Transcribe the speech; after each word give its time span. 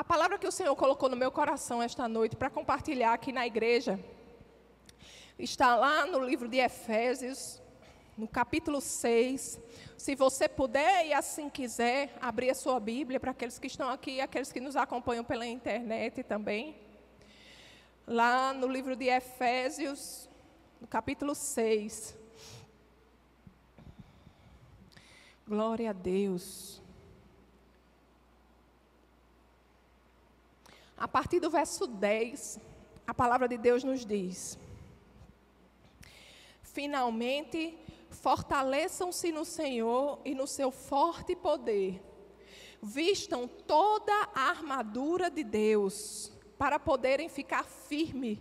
A 0.00 0.04
palavra 0.12 0.38
que 0.38 0.46
o 0.46 0.50
Senhor 0.50 0.74
colocou 0.76 1.10
no 1.10 1.14
meu 1.14 1.30
coração 1.30 1.82
esta 1.82 2.08
noite 2.08 2.34
para 2.34 2.48
compartilhar 2.48 3.12
aqui 3.12 3.32
na 3.32 3.46
igreja 3.46 4.00
está 5.38 5.76
lá 5.76 6.06
no 6.06 6.24
livro 6.24 6.48
de 6.48 6.56
Efésios, 6.56 7.60
no 8.16 8.26
capítulo 8.26 8.80
6. 8.80 9.60
Se 9.98 10.14
você 10.14 10.48
puder 10.48 11.06
e 11.06 11.12
assim 11.12 11.50
quiser, 11.50 12.16
abrir 12.18 12.48
a 12.48 12.54
sua 12.54 12.80
Bíblia 12.80 13.20
para 13.20 13.32
aqueles 13.32 13.58
que 13.58 13.66
estão 13.66 13.90
aqui 13.90 14.22
aqueles 14.22 14.50
que 14.50 14.58
nos 14.58 14.74
acompanham 14.74 15.22
pela 15.22 15.46
internet 15.46 16.22
também. 16.22 16.74
Lá 18.06 18.54
no 18.54 18.68
livro 18.68 18.96
de 18.96 19.04
Efésios, 19.04 20.30
no 20.80 20.86
capítulo 20.86 21.34
6. 21.34 22.16
Glória 25.46 25.90
a 25.90 25.92
Deus. 25.92 26.79
A 31.00 31.08
partir 31.08 31.40
do 31.40 31.48
verso 31.48 31.86
10, 31.86 32.60
a 33.06 33.14
palavra 33.14 33.48
de 33.48 33.56
Deus 33.56 33.82
nos 33.82 34.04
diz: 34.04 34.58
Finalmente, 36.62 37.78
fortaleçam-se 38.10 39.32
no 39.32 39.46
Senhor 39.46 40.20
e 40.26 40.34
no 40.34 40.46
seu 40.46 40.70
forte 40.70 41.34
poder. 41.34 42.02
Vistam 42.82 43.48
toda 43.48 44.12
a 44.34 44.50
armadura 44.50 45.30
de 45.30 45.42
Deus 45.42 46.30
para 46.58 46.78
poderem 46.78 47.30
ficar 47.30 47.64
firmes 47.64 48.38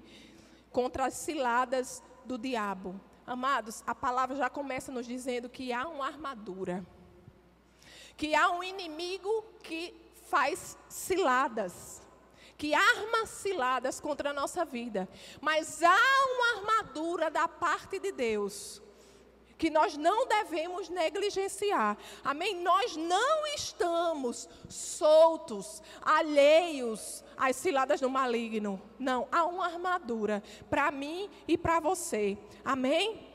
contra 0.69 1.05
as 1.05 1.13
ciladas 1.13 2.03
do 2.25 2.37
diabo. 2.37 2.99
Amados, 3.25 3.81
a 3.87 3.95
palavra 3.95 4.35
já 4.35 4.49
começa 4.49 4.91
nos 4.91 5.07
dizendo 5.07 5.49
que 5.49 5.71
há 5.71 5.87
uma 5.87 6.07
armadura, 6.07 6.85
que 8.17 8.35
há 8.35 8.51
um 8.51 8.61
inimigo 8.61 9.45
que 9.63 9.95
faz 10.29 10.77
ciladas 10.89 11.98
que 12.59 12.73
arma 12.73 13.25
ciladas 13.25 14.01
contra 14.01 14.31
a 14.31 14.33
nossa 14.33 14.65
vida, 14.65 15.07
mas 15.39 15.81
há 15.81 15.97
uma 16.35 16.57
armadura 16.57 17.31
da 17.31 17.47
parte 17.47 17.97
de 17.99 18.11
Deus 18.11 18.81
que 19.57 19.69
nós 19.69 19.95
não 19.95 20.27
devemos 20.27 20.89
negligenciar. 20.89 21.97
Amém? 22.23 22.61
Nós 22.61 22.97
não 22.97 23.47
estamos 23.47 24.47
soltos, 24.67 25.81
alheios 26.01 27.23
às 27.37 27.55
ciladas 27.55 28.01
do 28.01 28.09
maligno. 28.09 28.81
Não, 28.97 29.27
há 29.31 29.45
uma 29.45 29.65
armadura 29.65 30.43
para 30.69 30.91
mim 30.91 31.29
e 31.47 31.57
para 31.57 31.79
você. 31.79 32.37
Amém? 32.63 33.28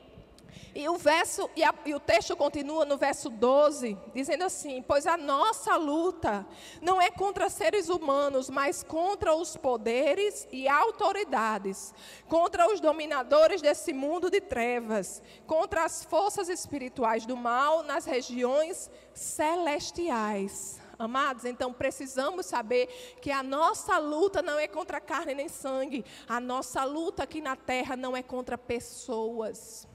E 0.73 0.89
o 0.89 0.97
verso 0.97 1.49
e, 1.55 1.63
a, 1.63 1.73
e, 1.85 1.95
o 1.95 1.99
texto 1.99 2.35
continua 2.35 2.83
no 2.83 2.97
verso 2.97 3.29
12, 3.29 3.97
dizendo 4.13 4.43
assim: 4.43 4.81
"Pois 4.81 5.07
a 5.07 5.15
nossa 5.15 5.77
luta 5.77 6.45
não 6.81 7.01
é 7.01 7.09
contra 7.09 7.49
seres 7.49 7.87
humanos, 7.87 8.49
mas 8.49 8.83
contra 8.83 9.33
os 9.33 9.55
poderes 9.55 10.47
e 10.51 10.67
autoridades, 10.67 11.93
contra 12.27 12.71
os 12.71 12.81
dominadores 12.81 13.61
desse 13.61 13.93
mundo 13.93 14.29
de 14.29 14.41
trevas, 14.41 15.21
contra 15.47 15.85
as 15.85 16.03
forças 16.03 16.49
espirituais 16.49 17.25
do 17.25 17.37
mal 17.37 17.83
nas 17.83 18.05
regiões 18.05 18.91
celestiais." 19.13 20.83
Amados, 20.97 21.43
então 21.43 21.73
precisamos 21.73 22.45
saber 22.45 22.87
que 23.21 23.29
a 23.29 23.43
nossa 23.43 23.97
luta 23.97 24.41
não 24.41 24.57
é 24.57 24.67
contra 24.67 25.01
carne 25.01 25.35
nem 25.35 25.49
sangue, 25.49 26.05
a 26.27 26.39
nossa 26.39 26.85
luta 26.85 27.23
aqui 27.23 27.41
na 27.41 27.55
terra 27.55 27.97
não 27.97 28.15
é 28.15 28.23
contra 28.23 28.57
pessoas. 28.57 29.87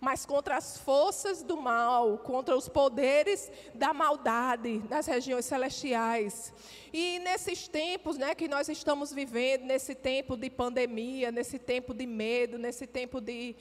Mas 0.00 0.26
contra 0.26 0.56
as 0.56 0.76
forças 0.78 1.42
do 1.42 1.56
mal, 1.56 2.18
contra 2.18 2.56
os 2.56 2.68
poderes 2.68 3.50
da 3.74 3.92
maldade 3.92 4.82
nas 4.90 5.06
regiões 5.06 5.44
celestiais. 5.44 6.52
E 6.92 7.18
nesses 7.20 7.66
tempos 7.66 8.18
né, 8.18 8.34
que 8.34 8.48
nós 8.48 8.68
estamos 8.68 9.12
vivendo, 9.12 9.64
nesse 9.64 9.94
tempo 9.94 10.36
de 10.36 10.50
pandemia, 10.50 11.32
nesse 11.32 11.58
tempo 11.58 11.94
de 11.94 12.06
medo, 12.06 12.58
nesse 12.58 12.86
tempo 12.86 13.20
de, 13.20 13.56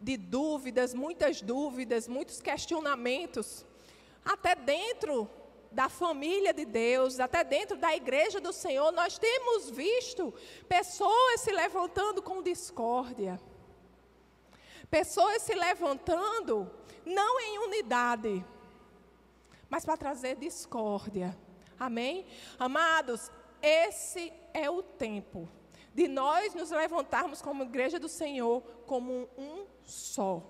de 0.00 0.16
dúvidas, 0.16 0.92
muitas 0.92 1.40
dúvidas, 1.40 2.08
muitos 2.08 2.40
questionamentos, 2.40 3.64
até 4.24 4.54
dentro 4.54 5.30
da 5.70 5.88
família 5.88 6.52
de 6.52 6.64
Deus, 6.64 7.18
até 7.18 7.42
dentro 7.42 7.76
da 7.76 7.94
igreja 7.94 8.40
do 8.40 8.52
Senhor, 8.52 8.92
nós 8.92 9.18
temos 9.18 9.70
visto 9.70 10.32
pessoas 10.68 11.40
se 11.40 11.50
levantando 11.50 12.22
com 12.22 12.42
discórdia 12.42 13.40
Pessoas 14.90 15.42
se 15.42 15.54
levantando, 15.54 16.70
não 17.04 17.40
em 17.40 17.58
unidade, 17.58 18.44
mas 19.68 19.84
para 19.84 19.96
trazer 19.96 20.36
discórdia. 20.36 21.36
Amém? 21.78 22.26
Amados, 22.58 23.30
esse 23.60 24.32
é 24.52 24.70
o 24.70 24.82
tempo 24.82 25.48
de 25.94 26.08
nós 26.08 26.54
nos 26.54 26.70
levantarmos 26.70 27.40
como 27.40 27.62
igreja 27.62 27.98
do 27.98 28.08
Senhor 28.08 28.60
como 28.86 29.28
um 29.38 29.66
só. 29.84 30.42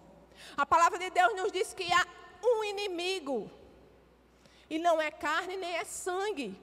A 0.57 0.65
palavra 0.65 0.99
de 0.99 1.11
Deus 1.11 1.37
nos 1.37 1.53
diz 1.53 1.75
que 1.75 1.85
há 1.93 2.07
um 2.43 2.65
inimigo, 2.65 3.51
e 4.69 4.79
não 4.79 5.01
é 5.01 5.11
carne 5.11 5.57
nem 5.57 5.77
é 5.77 5.85
sangue, 5.85 6.59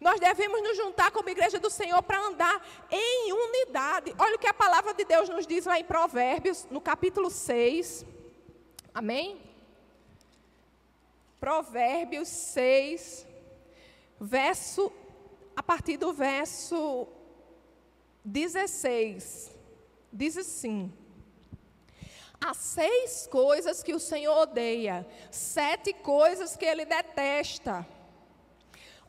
nós 0.00 0.20
devemos 0.20 0.62
nos 0.62 0.76
juntar 0.76 1.10
como 1.10 1.28
igreja 1.28 1.58
do 1.58 1.70
Senhor 1.70 2.02
para 2.02 2.20
andar 2.20 2.64
em 2.90 3.32
unidade. 3.32 4.14
Olha 4.18 4.36
o 4.36 4.38
que 4.38 4.46
a 4.46 4.54
palavra 4.54 4.94
de 4.94 5.04
Deus 5.04 5.28
nos 5.28 5.46
diz 5.46 5.64
lá 5.64 5.78
em 5.78 5.84
Provérbios, 5.84 6.66
no 6.70 6.80
capítulo 6.80 7.30
6. 7.30 8.06
Amém? 8.94 9.40
Provérbios 11.40 12.28
6, 12.28 13.26
verso, 14.20 14.92
a 15.54 15.62
partir 15.62 15.96
do 15.96 16.12
verso 16.12 17.08
16. 18.24 19.56
Diz 20.12 20.36
assim: 20.36 20.92
Há 22.40 22.54
seis 22.54 23.26
coisas 23.26 23.82
que 23.82 23.94
o 23.94 24.00
Senhor 24.00 24.36
odeia, 24.36 25.06
sete 25.30 25.92
coisas 25.92 26.56
que 26.56 26.64
ele 26.64 26.84
detesta 26.84 27.86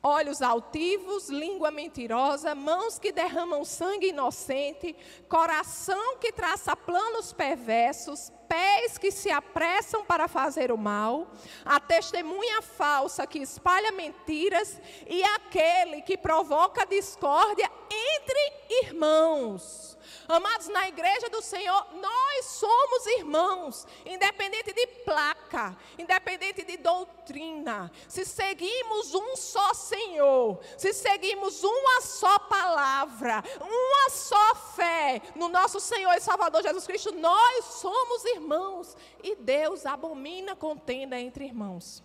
olhos 0.02 0.42
altivos, 0.42 1.30
língua 1.30 1.72
mentirosa, 1.72 2.56
mãos 2.56 2.98
que 2.98 3.12
derramam 3.12 3.66
sangue 3.66 4.10
inocente, 4.10 4.96
coração 5.28 6.18
que 6.18 6.32
traça 6.32 6.76
planos 6.76 7.34
perversos, 7.34 8.32
pés 8.48 8.98
que 8.98 9.12
se 9.12 9.30
apressam 9.30 10.04
para 10.06 10.28
fazer 10.28 10.72
o 10.72 10.78
mal, 10.78 11.28
a 11.66 11.80
testemunha 11.80 12.62
falsa 12.62 13.28
que 13.28 13.40
espalha 13.40 13.92
mentiras 13.92 14.80
e 15.08 15.24
aquele 15.24 16.02
que 16.02 16.18
provoca 16.18 16.86
discórdia 16.86 17.70
entre 17.92 18.86
irmãos. 18.86 19.99
Amados, 20.28 20.68
na 20.68 20.88
igreja 20.88 21.30
do 21.30 21.42
Senhor, 21.42 21.88
nós 21.94 22.46
somos 22.46 23.06
irmãos, 23.18 23.88
independente 24.06 24.74
de 24.74 24.88
placa, 25.06 25.78
independente 25.98 26.64
de 26.64 26.78
doutrina. 26.78 27.92
Se 28.08 28.26
seguimos 28.26 29.14
um 29.14 29.36
só 29.36 29.74
Senhor, 29.74 30.60
se 30.78 30.94
seguimos 30.94 31.64
uma 31.64 32.02
só 32.02 32.40
palavra, 32.40 33.44
uma 33.60 34.10
só 34.10 34.56
fé 34.76 35.22
no 35.36 35.50
nosso 35.50 35.80
Senhor 35.80 36.14
e 36.14 36.22
Salvador 36.22 36.64
Jesus 36.64 36.86
Cristo, 36.86 37.12
nós 37.14 37.66
somos 37.66 38.26
irmãos 38.26 38.96
e 39.24 39.36
Deus 39.36 39.86
abomina 39.86 40.56
contenda 40.56 41.20
entre 41.20 41.46
irmãos. 41.46 42.04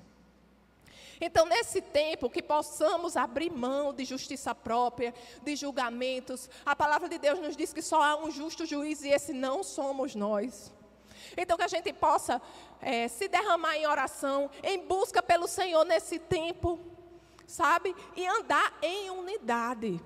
Então, 1.21 1.47
nesse 1.47 1.81
tempo, 1.81 2.31
que 2.31 2.43
possamos 2.43 3.17
abrir 3.17 3.51
mão 3.51 3.93
de 3.93 4.05
justiça 4.05 4.55
própria, 4.55 5.15
de 5.43 5.57
julgamentos. 5.57 6.51
A 6.65 6.75
palavra 6.75 7.09
de 7.09 7.19
Deus 7.19 7.39
nos 7.39 7.57
diz 7.57 7.73
que 7.73 7.83
só 7.83 8.03
há 8.03 8.17
um 8.17 8.31
justo 8.31 8.67
juiz 8.67 9.03
e 9.03 9.09
esse 9.09 9.33
não 9.33 9.63
somos 9.63 10.15
nós. 10.15 10.73
Então, 11.37 11.57
que 11.57 11.65
a 11.65 11.69
gente 11.69 11.93
possa 11.93 12.41
é, 12.81 13.09
se 13.09 13.29
derramar 13.29 13.77
em 13.77 13.87
oração, 13.87 14.51
em 14.63 14.87
busca 14.87 15.23
pelo 15.23 15.47
Senhor 15.47 15.85
nesse 15.85 16.19
tempo, 16.19 16.79
sabe? 17.47 17.95
E 18.17 18.27
andar 18.27 18.77
em 18.83 19.11
unidade. 19.11 20.01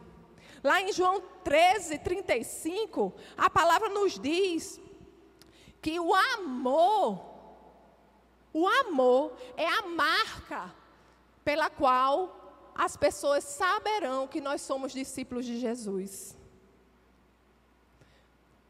Lá 0.63 0.81
em 0.81 0.93
João 0.93 1.23
13, 1.45 1.99
35, 1.99 3.15
a 3.37 3.49
palavra 3.49 3.89
nos 3.89 4.19
diz 4.19 4.81
que 5.81 6.01
o 6.01 6.13
amor, 6.15 7.25
o 8.53 8.67
amor 8.67 9.37
é 9.57 9.67
a 9.67 9.83
marca 9.83 10.78
pela 11.49 11.71
qual 11.71 12.71
as 12.75 12.95
pessoas 12.95 13.43
saberão 13.43 14.29
que 14.29 14.39
nós 14.39 14.61
somos 14.61 14.93
discípulos 14.93 15.47
de 15.47 15.59
Jesus. 15.59 16.37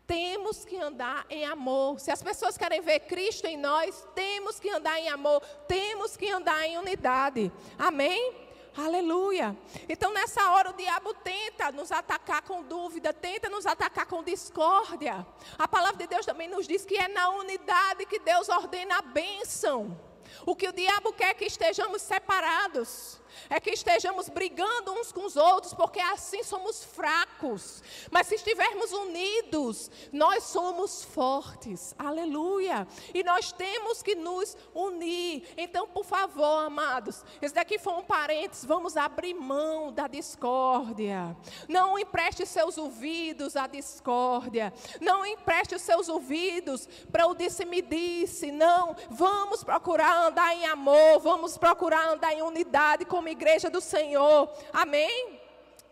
Temos 0.07 0.65
que 0.65 0.77
andar 0.77 1.27
em 1.29 1.45
amor. 1.45 1.99
Se 1.99 2.13
as 2.13 2.23
pessoas 2.23 2.57
querem 2.57 2.81
ver 2.81 3.01
Cristo 3.01 3.49
em 3.49 3.57
nós, 3.57 4.07
temos 4.15 4.61
que 4.61 4.71
andar 4.71 4.97
em 5.01 5.09
amor, 5.09 5.41
temos 5.67 6.17
que 6.17 6.31
andar 6.31 6.65
em 6.69 6.79
unidade. 6.79 7.51
Amém? 7.77 8.33
Aleluia. 8.77 9.57
Então, 9.89 10.13
nessa 10.13 10.53
hora, 10.53 10.71
o 10.71 10.75
diabo 10.75 11.13
tenta 11.15 11.73
nos 11.73 11.91
atacar 11.91 12.43
com 12.43 12.63
dúvida, 12.63 13.13
tenta 13.13 13.49
nos 13.49 13.67
atacar 13.67 14.07
com 14.07 14.23
discórdia. 14.23 15.27
A 15.59 15.67
palavra 15.67 15.97
de 15.97 16.07
Deus 16.07 16.25
também 16.25 16.47
nos 16.47 16.65
diz 16.65 16.85
que 16.85 16.95
é 16.95 17.09
na 17.09 17.29
unidade 17.31 18.07
que 18.07 18.21
Deus 18.21 18.49
ordena 18.49 18.99
a 18.99 19.03
bênção. 19.03 20.07
O 20.47 20.55
que 20.55 20.69
o 20.69 20.73
diabo 20.73 21.13
quer 21.13 21.31
é 21.31 21.35
que 21.35 21.45
estejamos 21.45 22.03
separados 22.03 23.19
é 23.49 23.59
que 23.61 23.71
estejamos 23.71 24.29
brigando 24.29 24.93
uns 24.93 25.13
com 25.13 25.25
os 25.25 25.37
outros, 25.37 25.75
porque 25.75 26.01
assim 26.01 26.43
somos 26.43 26.85
fracos. 26.85 27.83
Mas 28.11 28.27
se 28.27 28.35
estivermos 28.37 28.93
unidos, 28.93 29.91
nós 30.13 30.45
somos 30.45 31.05
fortes. 31.05 31.95
Aleluia. 31.99 32.87
E 33.13 33.23
nós 33.23 33.53
temos 33.53 34.03
que 34.03 34.15
nos 34.15 34.57
unir. 34.75 35.45
Então, 35.57 35.87
por 35.89 36.05
favor, 36.05 36.67
amados, 36.67 37.25
esse 37.41 37.55
daqui 37.55 37.79
foi 37.79 37.95
um 37.95 38.05
parênteses, 38.05 38.65
vamos 38.65 38.97
abrir 38.97 39.35
mão 39.35 39.93
da 39.93 40.07
discórdia. 40.07 41.37
Não 41.69 41.99
empreste 41.99 42.47
seus 42.47 42.79
ouvidos 42.79 43.57
à 43.57 43.67
discórdia. 43.67 44.73
Não 45.01 45.25
empreste 45.25 45.79
seus 45.79 46.09
ouvidos 46.09 46.89
para 47.11 47.27
o 47.27 47.35
disse-me-disse. 47.35 48.53
Não, 48.53 48.95
vamos 49.11 49.65
procurar 49.65 50.27
andar 50.27 50.55
em 50.55 50.67
amor, 50.67 51.21
vamos 51.21 51.57
procurar 51.57 52.09
andar 52.09 52.33
em 52.33 52.43
unidade 52.43 53.05
como 53.05 53.18
como 53.19 53.29
igreja 53.29 53.69
do 53.69 53.81
Senhor. 53.81 54.49
Amém? 54.73 55.41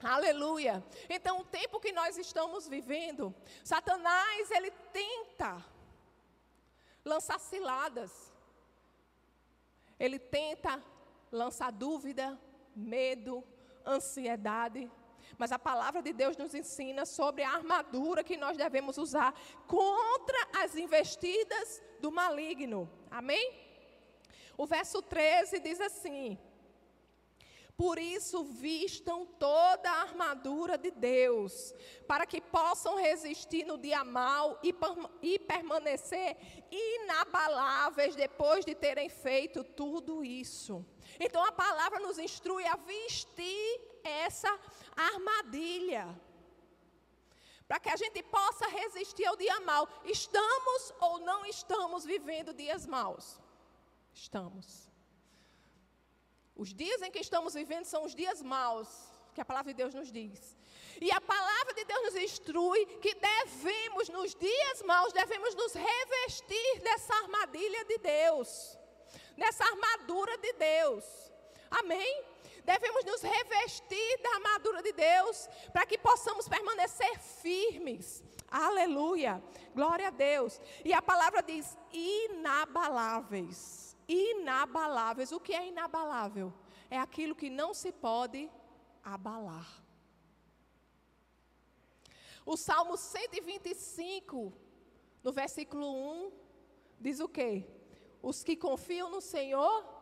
Aleluia. 0.00 0.84
Então, 1.10 1.40
o 1.40 1.44
tempo 1.44 1.80
que 1.80 1.90
nós 1.90 2.16
estamos 2.16 2.68
vivendo, 2.68 3.34
Satanás, 3.64 4.48
ele 4.52 4.70
tenta 4.92 5.64
lançar 7.04 7.40
ciladas. 7.40 8.32
Ele 9.98 10.20
tenta 10.20 10.80
lançar 11.32 11.72
dúvida, 11.72 12.40
medo, 12.76 13.42
ansiedade. 13.84 14.88
Mas 15.36 15.50
a 15.50 15.58
palavra 15.58 16.00
de 16.00 16.12
Deus 16.12 16.36
nos 16.36 16.54
ensina 16.54 17.04
sobre 17.04 17.42
a 17.42 17.50
armadura 17.50 18.22
que 18.22 18.36
nós 18.36 18.56
devemos 18.56 18.98
usar 18.98 19.34
contra 19.66 20.62
as 20.62 20.76
investidas 20.76 21.82
do 21.98 22.12
maligno. 22.12 22.88
Amém? 23.10 23.52
O 24.56 24.64
verso 24.64 25.02
13 25.02 25.58
diz 25.58 25.80
assim: 25.80 26.38
por 27.76 27.98
isso, 27.98 28.42
vistam 28.42 29.26
toda 29.26 29.90
a 29.90 30.00
armadura 30.00 30.78
de 30.78 30.90
Deus, 30.90 31.74
para 32.08 32.24
que 32.24 32.40
possam 32.40 32.96
resistir 32.96 33.66
no 33.66 33.76
dia 33.76 34.02
mal 34.02 34.58
e, 34.62 34.74
e 35.20 35.38
permanecer 35.38 36.38
inabaláveis 36.70 38.16
depois 38.16 38.64
de 38.64 38.74
terem 38.74 39.10
feito 39.10 39.62
tudo 39.62 40.24
isso. 40.24 40.84
Então, 41.20 41.44
a 41.44 41.52
palavra 41.52 42.00
nos 42.00 42.18
instrui 42.18 42.66
a 42.66 42.76
vestir 42.76 43.80
essa 44.02 44.58
armadilha, 44.96 46.18
para 47.68 47.78
que 47.78 47.90
a 47.90 47.96
gente 47.96 48.22
possa 48.22 48.66
resistir 48.68 49.26
ao 49.26 49.36
dia 49.36 49.60
mal. 49.60 49.86
Estamos 50.02 50.94
ou 50.98 51.18
não 51.18 51.44
estamos 51.44 52.06
vivendo 52.06 52.54
dias 52.54 52.86
maus? 52.86 53.38
Estamos. 54.14 54.95
Os 56.56 56.72
dias 56.72 57.02
em 57.02 57.10
que 57.10 57.18
estamos 57.18 57.52
vivendo 57.52 57.84
são 57.84 58.04
os 58.04 58.14
dias 58.14 58.40
maus, 58.40 58.88
que 59.34 59.40
a 59.42 59.44
palavra 59.44 59.72
de 59.72 59.76
Deus 59.76 59.92
nos 59.94 60.10
diz. 60.10 60.56
E 60.98 61.12
a 61.12 61.20
palavra 61.20 61.74
de 61.74 61.84
Deus 61.84 62.02
nos 62.04 62.16
instrui 62.16 62.86
que 63.04 63.14
devemos, 63.14 64.08
nos 64.08 64.34
dias 64.34 64.82
maus, 64.82 65.12
devemos 65.12 65.54
nos 65.54 65.74
revestir 65.74 66.80
dessa 66.80 67.14
armadilha 67.14 67.84
de 67.84 67.98
Deus, 67.98 68.78
dessa 69.36 69.64
armadura 69.64 70.38
de 70.38 70.54
Deus. 70.54 71.04
Amém? 71.70 72.24
Devemos 72.64 73.04
nos 73.04 73.20
revestir 73.20 74.22
da 74.22 74.30
armadura 74.36 74.82
de 74.82 74.92
Deus 74.92 75.46
para 75.74 75.84
que 75.84 75.98
possamos 75.98 76.48
permanecer 76.48 77.18
firmes. 77.42 78.24
Aleluia. 78.50 79.42
Glória 79.74 80.08
a 80.08 80.10
Deus. 80.10 80.58
E 80.82 80.94
a 80.94 81.02
palavra 81.02 81.42
diz: 81.42 81.76
inabaláveis 81.92 83.85
inabaláveis. 84.08 85.32
O 85.32 85.40
que 85.40 85.52
é 85.52 85.66
inabalável? 85.68 86.52
É 86.90 86.98
aquilo 86.98 87.34
que 87.34 87.50
não 87.50 87.74
se 87.74 87.92
pode 87.92 88.50
abalar. 89.02 89.84
O 92.44 92.56
Salmo 92.56 92.96
125, 92.96 94.52
no 95.22 95.32
versículo 95.32 95.86
1, 96.28 96.32
diz 97.00 97.18
o 97.18 97.28
quê? 97.28 97.66
Os 98.22 98.44
que 98.44 98.56
confiam 98.56 99.10
no 99.10 99.20
Senhor 99.20 99.95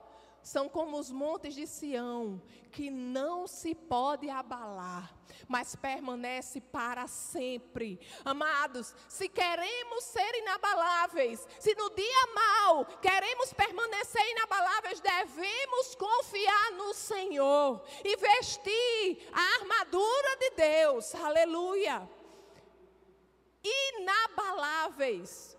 são 0.44 0.68
como 0.68 0.98
os 0.98 1.10
montes 1.10 1.54
de 1.54 1.66
Sião, 1.66 2.40
que 2.70 2.90
não 2.90 3.46
se 3.46 3.74
pode 3.74 4.28
abalar, 4.28 5.10
mas 5.48 5.74
permanece 5.74 6.60
para 6.60 7.06
sempre. 7.06 7.98
Amados, 8.22 8.94
se 9.08 9.26
queremos 9.28 10.04
ser 10.04 10.34
inabaláveis, 10.36 11.48
se 11.58 11.74
no 11.74 11.88
dia 11.90 12.26
mal 12.34 12.84
queremos 13.00 13.54
permanecer 13.54 14.22
inabaláveis, 14.32 15.00
devemos 15.00 15.94
confiar 15.94 16.72
no 16.72 16.92
Senhor 16.92 17.82
e 18.04 18.14
vestir 18.16 19.26
a 19.32 19.60
armadura 19.60 20.36
de 20.36 20.50
Deus. 20.50 21.14
Aleluia. 21.14 22.06
Inabaláveis 23.64 25.53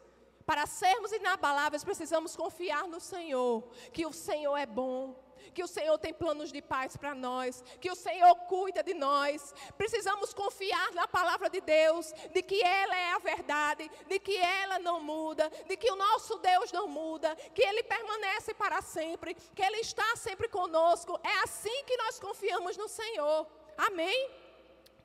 para 0.45 0.65
sermos 0.65 1.11
inabaláveis, 1.11 1.83
precisamos 1.83 2.35
confiar 2.35 2.87
no 2.87 2.99
Senhor, 2.99 3.63
que 3.91 4.05
o 4.05 4.13
Senhor 4.13 4.55
é 4.55 4.65
bom, 4.65 5.15
que 5.53 5.63
o 5.63 5.67
Senhor 5.67 5.97
tem 5.97 6.13
planos 6.13 6.51
de 6.51 6.61
paz 6.61 6.97
para 6.97 7.15
nós, 7.15 7.63
que 7.79 7.89
o 7.89 7.95
Senhor 7.95 8.35
cuida 8.47 8.83
de 8.83 8.93
nós. 8.93 9.53
Precisamos 9.77 10.33
confiar 10.33 10.91
na 10.93 11.07
palavra 11.07 11.49
de 11.49 11.61
Deus, 11.61 12.13
de 12.33 12.41
que 12.41 12.61
ela 12.61 12.95
é 12.95 13.13
a 13.13 13.19
verdade, 13.19 13.89
de 14.07 14.19
que 14.19 14.37
ela 14.37 14.79
não 14.79 14.99
muda, 14.99 15.49
de 15.67 15.77
que 15.77 15.89
o 15.89 15.95
nosso 15.95 16.37
Deus 16.39 16.71
não 16.71 16.87
muda, 16.87 17.35
que 17.53 17.63
ele 17.63 17.83
permanece 17.83 18.53
para 18.53 18.81
sempre, 18.81 19.33
que 19.33 19.61
ele 19.61 19.77
está 19.77 20.15
sempre 20.15 20.47
conosco. 20.47 21.19
É 21.23 21.43
assim 21.43 21.83
que 21.85 21.97
nós 21.97 22.19
confiamos 22.19 22.77
no 22.77 22.87
Senhor. 22.87 23.47
Amém? 23.77 24.29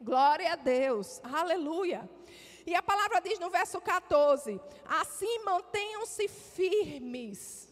Glória 0.00 0.52
a 0.52 0.56
Deus. 0.56 1.20
Aleluia. 1.22 2.08
E 2.70 2.74
a 2.76 2.80
palavra 2.80 3.20
diz 3.20 3.36
no 3.40 3.50
verso 3.50 3.80
14: 3.80 4.60
Assim 4.84 5.40
mantenham-se 5.40 6.28
firmes, 6.28 7.68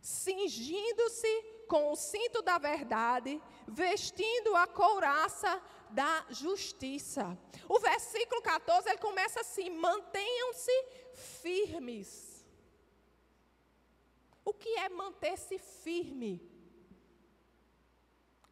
cingindo-se 0.00 1.42
com 1.68 1.92
o 1.92 1.94
cinto 1.94 2.40
da 2.40 2.56
verdade, 2.56 3.38
vestindo 3.68 4.56
a 4.56 4.66
couraça 4.66 5.62
da 5.90 6.24
justiça. 6.30 7.38
O 7.68 7.78
versículo 7.78 8.40
14 8.40 8.88
ele 8.88 8.96
começa 8.96 9.40
assim: 9.40 9.68
mantenham-se 9.68 10.72
firmes. 11.12 12.42
O 14.42 14.54
que 14.54 14.70
é 14.78 14.88
manter-se 14.88 15.58
firme? 15.58 16.40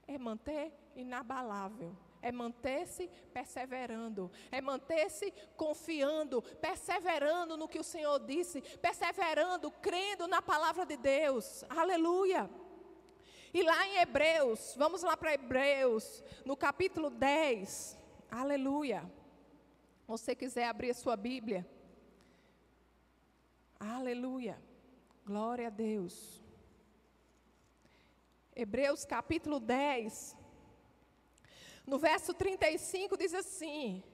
É 0.07 0.19
manter 0.19 0.71
inabalável 0.95 1.97
é 2.21 2.33
manter-se 2.33 3.09
perseverando, 3.33 4.31
é 4.51 4.61
manter-se 4.61 5.33
confiando, 5.57 6.43
perseverando 6.43 7.57
no 7.57 7.69
que 7.69 7.79
o 7.79 7.85
Senhor 7.85 8.19
disse, 8.21 8.61
perseverando, 8.79 9.71
crendo 9.71 10.27
na 10.27 10.43
palavra 10.43 10.85
de 10.85 10.97
Deus. 10.97 11.65
Aleluia. 11.69 12.51
E 13.53 13.63
lá 13.63 13.87
em 13.87 13.99
Hebreus, 13.99 14.75
vamos 14.77 15.03
lá 15.03 15.17
para 15.17 15.35
Hebreus, 15.35 16.23
no 16.45 16.57
capítulo 16.57 17.09
10. 17.09 17.99
Aleluia. 18.31 19.11
Você 20.07 20.35
quiser 20.35 20.69
abrir 20.69 20.91
a 20.91 20.95
sua 20.95 21.17
Bíblia. 21.17 21.67
Aleluia. 23.79 24.61
Glória 25.25 25.69
a 25.69 25.71
Deus. 25.71 26.43
Hebreus 28.55 29.05
capítulo 29.05 29.61
10. 29.61 30.37
No 31.88 31.99
verso 31.99 32.35
35 32.35 33.16
diz 33.16 33.33
assim: 33.33 34.04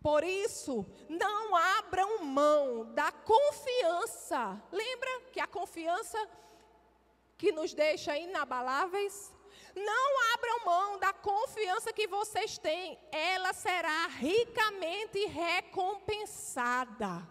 Por 0.00 0.22
isso, 0.22 0.86
não 1.08 1.56
abram 1.56 2.24
mão 2.24 2.94
da 2.94 3.10
confiança. 3.10 4.62
Lembra 4.70 5.22
que 5.32 5.40
a 5.40 5.46
confiança 5.48 6.16
que 7.36 7.50
nos 7.50 7.74
deixa 7.74 8.16
inabaláveis? 8.16 9.32
Não 9.74 10.34
abram 10.34 10.64
mão 10.64 11.00
da 11.00 11.12
confiança 11.12 11.92
que 11.92 12.06
vocês 12.06 12.56
têm, 12.58 12.96
ela 13.10 13.52
será 13.52 14.06
ricamente 14.06 15.18
recompensada. 15.26 17.26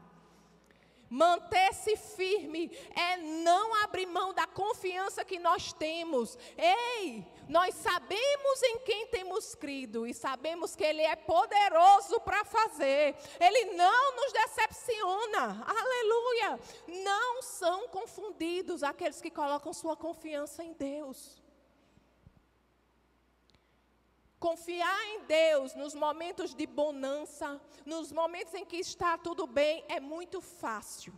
Manter-se 1.13 1.97
firme 1.97 2.71
é 2.95 3.17
não 3.17 3.75
abrir 3.83 4.05
mão 4.05 4.33
da 4.33 4.47
confiança 4.47 5.25
que 5.25 5.37
nós 5.39 5.73
temos. 5.73 6.37
Ei, 6.57 7.27
nós 7.51 7.75
sabemos 7.75 8.63
em 8.63 8.79
quem 8.79 9.07
temos 9.07 9.53
crido 9.55 10.07
e 10.07 10.13
sabemos 10.13 10.73
que 10.73 10.85
Ele 10.85 11.01
é 11.01 11.17
poderoso 11.17 12.17
para 12.21 12.45
fazer. 12.45 13.13
Ele 13.37 13.73
não 13.73 14.15
nos 14.15 14.31
decepciona. 14.31 15.61
Aleluia. 15.67 16.59
Não 17.03 17.41
são 17.41 17.89
confundidos 17.89 18.83
aqueles 18.83 19.19
que 19.19 19.29
colocam 19.29 19.73
sua 19.73 19.97
confiança 19.97 20.63
em 20.63 20.71
Deus. 20.71 21.43
Confiar 24.39 25.03
em 25.07 25.25
Deus 25.25 25.75
nos 25.75 25.93
momentos 25.93 26.55
de 26.55 26.65
bonança, 26.65 27.59
nos 27.85 28.13
momentos 28.13 28.53
em 28.53 28.63
que 28.63 28.77
está 28.77 29.17
tudo 29.17 29.45
bem, 29.45 29.83
é 29.89 29.99
muito 29.99 30.39
fácil. 30.39 31.13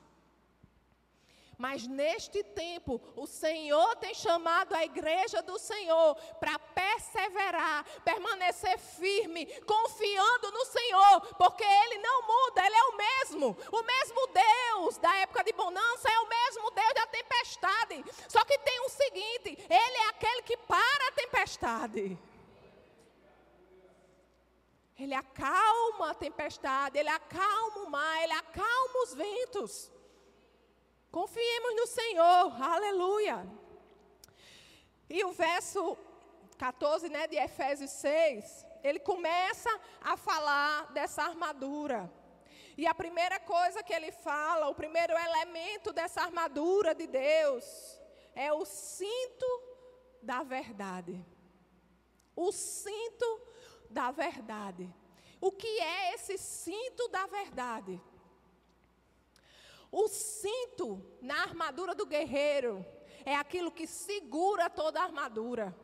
Mas 1.57 1.88
neste 1.88 2.43
tempo, 2.43 3.00
o 3.15 3.27
Senhor 3.27 3.95
tem 3.98 4.13
chamado 4.13 4.74
a 4.74 4.83
igreja 4.83 5.41
do 5.41 5.57
Senhor 5.60 6.15
para 6.39 6.57
perseverar, 6.57 7.86
permanecer 8.03 8.77
firme, 8.79 9.45
confiando 9.62 10.51
no 10.51 10.65
Senhor, 10.65 11.22
porque 11.38 11.63
Ele 11.63 12.00
não 12.00 12.22
muda, 12.24 12.65
Ele 12.65 12.75
é 12.75 12.83
o 12.83 12.98
mesmo. 12.98 13.57
O 13.72 13.83
mesmo 13.83 14.27
Deus 14.27 14.98
da 14.98 15.15
época 15.17 15.43
de 15.43 15.53
bonança 15.53 16.10
é 16.12 16.19
o 16.19 16.27
mesmo 16.27 16.72
Deus 16.72 16.93
da 16.93 17.07
tempestade. 17.07 18.03
Só 18.27 18.43
que 18.43 18.57
tem 18.60 18.79
o 18.81 18.89
seguinte: 18.89 19.57
Ele 19.69 19.98
é 19.98 20.10
aquele 20.10 20.41
que 20.41 20.57
para 20.57 21.07
a 21.07 21.12
tempestade. 21.12 22.17
Ele 24.98 25.13
acalma 25.13 26.12
a 26.12 26.13
tempestade, 26.13 26.98
ele 26.98 27.10
acalma 27.10 27.79
o 27.79 27.89
mar, 27.89 28.24
ele 28.24 28.33
acalma 28.33 29.03
os 29.03 29.13
ventos. 29.13 29.91
Confiemos 31.13 31.75
no 31.75 31.86
Senhor, 31.86 32.46
aleluia. 32.60 33.46
E 35.08 35.24
o 35.24 35.32
verso 35.32 35.96
14 36.58 37.08
né, 37.08 37.27
de 37.27 37.36
Efésios 37.36 37.91
6, 37.91 38.65
ele 38.84 39.00
começa 39.00 39.70
a 40.01 40.17
falar 40.17 40.91
dessa 40.91 41.22
armadura. 41.22 42.12
E 42.75 42.88
a 42.88 42.96
primeira 42.96 43.39
coisa 43.39 43.84
que 43.84 43.93
ele 43.93 44.12
fala, 44.12 44.70
o 44.70 44.74
primeiro 44.74 45.13
elemento 45.13 45.93
dessa 45.93 46.24
armadura 46.24 46.96
de 46.96 47.05
Deus, 47.05 47.63
é 48.34 48.51
o 48.51 48.65
cinto 48.65 49.46
da 50.20 50.41
verdade. 50.41 51.24
O 52.36 52.51
cinto 52.51 53.29
da 53.88 54.10
verdade. 54.10 54.91
O 55.39 55.51
que 55.51 55.79
é 55.79 56.15
esse 56.15 56.39
cinto 56.39 57.08
da 57.10 57.27
verdade? 57.27 58.01
O 59.94 60.08
cinto 60.08 61.06
na 61.22 61.44
armadura 61.44 61.94
do 61.94 62.04
guerreiro 62.04 62.84
é 63.24 63.36
aquilo 63.36 63.72
que 63.72 63.86
segura 63.86 64.68
toda 64.68 65.00
a 65.00 65.04
armadura. 65.04 65.78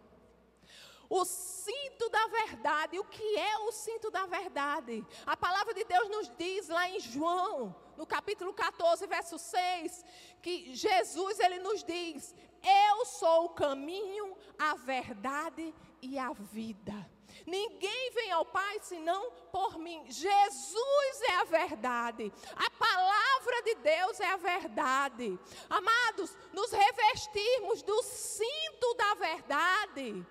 O 1.08 1.24
cinto 1.24 2.10
da 2.10 2.26
verdade, 2.26 2.98
o 2.98 3.04
que 3.04 3.38
é 3.38 3.60
o 3.60 3.72
cinto 3.72 4.10
da 4.10 4.26
verdade? 4.26 5.06
A 5.28 5.38
palavra 5.38 5.76
de 5.76 5.84
Deus 5.84 6.10
nos 6.10 6.32
diz 6.36 6.70
lá 6.70 6.90
em 6.90 7.00
João, 7.00 7.76
no 7.96 8.06
capítulo 8.08 8.52
14, 8.52 9.06
verso 9.06 9.38
6, 9.38 10.04
que 10.42 10.74
Jesus 10.74 11.40
ele 11.40 11.60
nos 11.60 11.84
diz: 11.84 12.34
"Eu 12.64 13.06
sou 13.06 13.46
o 13.46 13.50
caminho, 13.50 14.36
a 14.58 14.74
verdade 14.74 15.72
e 16.02 16.18
a 16.18 16.34
vida". 16.34 17.19
Ninguém 17.50 18.12
vem 18.12 18.32
ao 18.32 18.46
Pai 18.46 18.80
senão 18.82 19.32
por 19.52 19.80
mim. 19.80 20.06
Jesus 20.08 21.22
é 21.30 21.36
a 21.38 21.44
verdade. 21.46 22.32
A 22.56 22.70
palavra 22.70 23.64
de 23.64 23.76
Deus 23.76 24.20
é 24.20 24.28
a 24.28 24.38
verdade. 24.38 25.40
Amados, 25.68 26.38
nos 26.54 26.72
revestirmos 26.72 27.82
do 27.82 28.04
cinto 28.04 28.94
da 28.96 29.16
verdade 29.16 30.26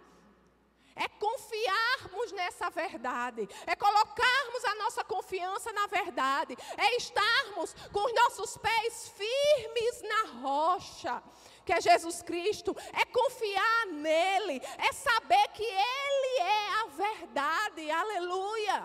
é 0.99 1.09
confiarmos 1.09 2.33
nessa 2.33 2.69
verdade, 2.71 3.49
é 3.67 3.77
colocarmos 3.77 4.65
a 4.65 4.75
nossa 4.75 5.05
confiança 5.05 5.73
na 5.73 5.87
verdade, 5.87 6.57
é 6.77 6.97
estarmos 6.97 7.73
com 7.93 8.05
os 8.05 8.13
nossos 8.13 8.57
pés 8.57 9.13
firmes 9.17 10.03
na 10.03 10.41
rocha 10.41 11.23
que 11.69 11.73
é 11.75 11.83
Jesus 11.83 12.23
Cristo, 12.23 12.75
é 12.95 13.05
confiar 13.05 13.87
nele, 13.89 14.59
é 14.79 14.91
saber 14.91 15.49
que 15.49 15.63
ele 15.63 16.41
é 16.41 16.68
verdade, 17.07 17.91
aleluia. 17.91 18.79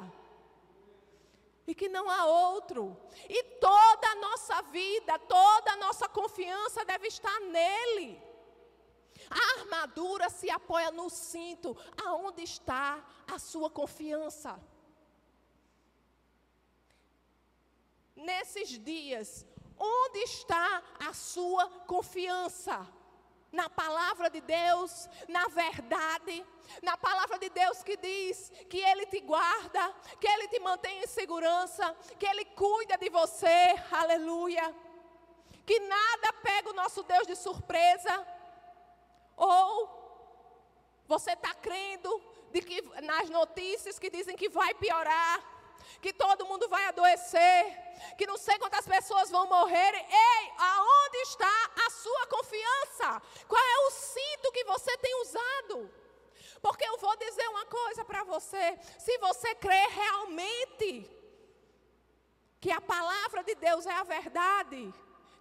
E 1.65 1.73
que 1.79 1.87
não 1.95 2.05
há 2.09 2.25
outro. 2.25 2.81
E 3.37 3.39
toda 3.67 4.07
a 4.11 4.15
nossa 4.15 4.61
vida, 4.77 5.17
toda 5.19 5.71
a 5.73 5.77
nossa 5.85 6.07
confiança 6.19 6.85
deve 6.91 7.07
estar 7.07 7.39
nele. 7.57 8.21
A 9.29 9.59
armadura 9.59 10.29
se 10.29 10.49
apoia 10.49 10.91
no 10.91 11.09
cinto, 11.09 11.69
aonde 12.05 12.43
está 12.43 12.87
a 13.35 13.39
sua 13.39 13.69
confiança. 13.69 14.59
Nesses 18.15 18.69
dias, 18.91 19.45
Onde 19.85 20.19
está 20.19 20.81
a 20.99 21.13
sua 21.13 21.67
confiança? 21.85 22.87
Na 23.53 23.69
palavra 23.69 24.31
de 24.31 24.41
Deus, 24.41 25.07
na 25.27 25.47
verdade, 25.47 26.43
na 26.81 26.97
palavra 26.97 27.37
de 27.37 27.49
Deus 27.51 27.83
que 27.83 27.95
diz 27.95 28.51
que 28.67 28.79
Ele 28.79 29.05
te 29.05 29.19
guarda, 29.19 29.93
que 30.19 30.27
Ele 30.27 30.47
te 30.47 30.59
mantém 30.59 31.03
em 31.03 31.07
segurança, 31.07 31.95
que 32.17 32.25
Ele 32.25 32.45
cuida 32.45 32.97
de 32.97 33.11
você, 33.11 33.75
aleluia. 33.91 34.75
Que 35.67 35.79
nada 35.79 36.33
pega 36.41 36.71
o 36.71 36.73
nosso 36.73 37.03
Deus 37.03 37.27
de 37.27 37.35
surpresa, 37.35 38.27
ou 39.37 39.87
você 41.05 41.33
está 41.33 41.53
crendo 41.53 42.21
de 42.51 42.59
que 42.59 42.81
nas 43.01 43.29
notícias 43.29 43.99
que 43.99 44.09
dizem 44.09 44.35
que 44.35 44.49
vai 44.49 44.73
piorar, 44.73 45.52
que 46.01 46.13
todo 46.13 46.45
mundo 46.45 46.67
vai 46.67 46.85
adoecer, 46.85 47.61
que 48.17 48.27
não 48.27 48.37
sei 48.37 48.57
quantas 48.59 48.87
pessoas 48.87 49.29
vão 49.29 49.47
morrer. 49.47 49.93
Ei, 49.95 50.51
aonde 50.57 51.17
está 51.17 51.71
a 51.85 51.89
sua 51.89 52.27
confiança? 52.27 53.21
Qual 53.47 53.63
é 53.63 53.77
o 53.87 53.91
cinto 53.91 54.51
que 54.51 54.63
você 54.65 54.97
tem 54.97 55.21
usado? 55.21 56.03
Porque 56.61 56.85
eu 56.85 56.97
vou 56.97 57.15
dizer 57.17 57.47
uma 57.49 57.65
coisa 57.65 58.05
para 58.05 58.23
você: 58.23 58.79
se 58.99 59.17
você 59.17 59.55
crê 59.55 59.87
realmente 59.87 61.09
que 62.59 62.71
a 62.71 62.79
palavra 62.79 63.43
de 63.43 63.55
Deus 63.55 63.85
é 63.85 63.91
a 63.91 64.03
verdade, 64.03 64.93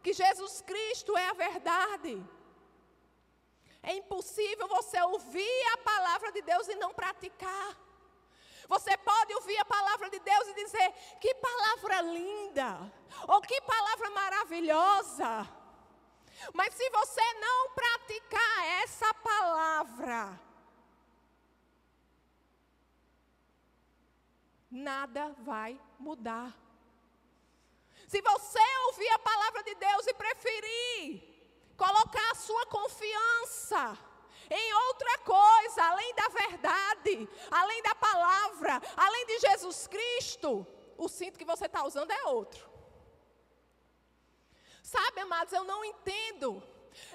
que 0.03 0.13
Jesus 0.13 0.61
Cristo 0.63 1.17
é 1.17 1.29
a 1.29 1.33
verdade, 1.33 2.15
é 3.83 3.95
impossível 3.95 4.67
você 4.69 5.01
ouvir 5.03 5.63
a 5.75 5.79
palavra 5.79 6.33
de 6.33 6.43
Deus 6.43 6.69
e 6.69 6.77
não 6.77 6.93
praticar. 6.93 7.82
Você 8.73 8.97
pode 8.97 9.35
ouvir 9.35 9.59
a 9.59 9.67
palavra 9.67 10.09
de 10.09 10.19
Deus 10.19 10.49
e 10.49 10.55
dizer: 10.55 10.93
que 11.21 11.35
palavra 11.35 12.01
linda, 12.01 12.69
ou 13.29 13.39
que 13.43 13.61
palavra 13.61 14.09
maravilhosa. 14.11 15.31
Mas 16.55 16.73
se 16.73 16.89
você 16.89 17.35
não 17.35 17.59
praticar 17.75 18.65
essa 18.83 19.13
palavra, 19.13 20.41
nada 24.71 25.37
vai 25.41 25.79
mudar. 25.99 26.57
Se 28.09 28.23
você 28.23 28.67
ouvir 28.87 29.11
a 29.11 29.19
palavra 29.19 29.63
de 29.65 29.75
Deus 29.75 30.07
e 30.07 30.15
preferir 30.15 31.33
colocar 31.77 32.31
a 32.31 32.41
sua 32.47 32.65
confiança 32.67 34.12
em 34.51 34.75
outra 34.87 35.19
coisa, 35.19 35.85
além 35.85 36.15
da 36.15 36.29
verdade, 36.29 37.29
além 37.51 37.83
da 37.83 37.95
palavra, 37.95 38.81
além 38.97 39.27
de 39.27 39.39
Jesus 39.41 39.87
Cristo, 39.87 40.67
o 40.97 41.09
cinto 41.09 41.39
que 41.39 41.45
você 41.45 41.67
está 41.67 41.85
usando 41.85 42.11
é 42.11 42.25
outro. 42.25 42.71
Sabe, 44.83 45.21
amados, 45.21 45.53
eu 45.53 45.65
não 45.65 45.85
entendo. 45.85 46.63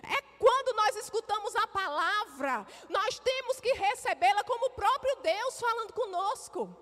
É 0.01 0.21
quando 0.39 0.75
nós 0.75 0.95
escutamos 0.95 1.55
a 1.55 1.67
palavra, 1.67 2.65
nós 2.89 3.19
temos 3.19 3.59
que 3.59 3.71
recebê-la 3.73 4.43
como 4.43 4.65
o 4.67 4.71
próprio 4.71 5.15
Deus 5.17 5.59
falando 5.59 5.93
conosco. 5.93 6.75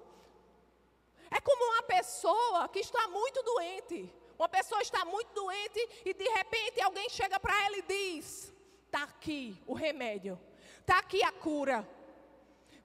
É 1.29 1.41
como 1.41 1.65
uma 1.73 1.83
pessoa 1.83 2.69
que 2.69 2.79
está 2.79 3.07
muito 3.07 3.41
doente. 3.43 4.13
Uma 4.37 4.49
pessoa 4.49 4.81
está 4.81 5.03
muito 5.05 5.33
doente 5.33 6.01
e 6.05 6.13
de 6.13 6.27
repente 6.29 6.81
alguém 6.81 7.09
chega 7.09 7.39
para 7.39 7.55
ela 7.65 7.77
e 7.77 7.81
diz: 7.81 8.53
Está 8.95 9.07
aqui 9.07 9.61
o 9.67 9.73
remédio. 9.73 10.39
Está 10.79 10.99
aqui 10.99 11.21
a 11.21 11.29
cura. 11.29 11.85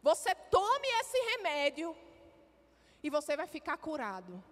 Você 0.03 0.35
tome 0.51 0.89
esse 1.01 1.17
remédio 1.31 1.97
e 3.01 3.09
você 3.09 3.37
vai 3.37 3.47
ficar 3.47 3.77
curado. 3.77 4.43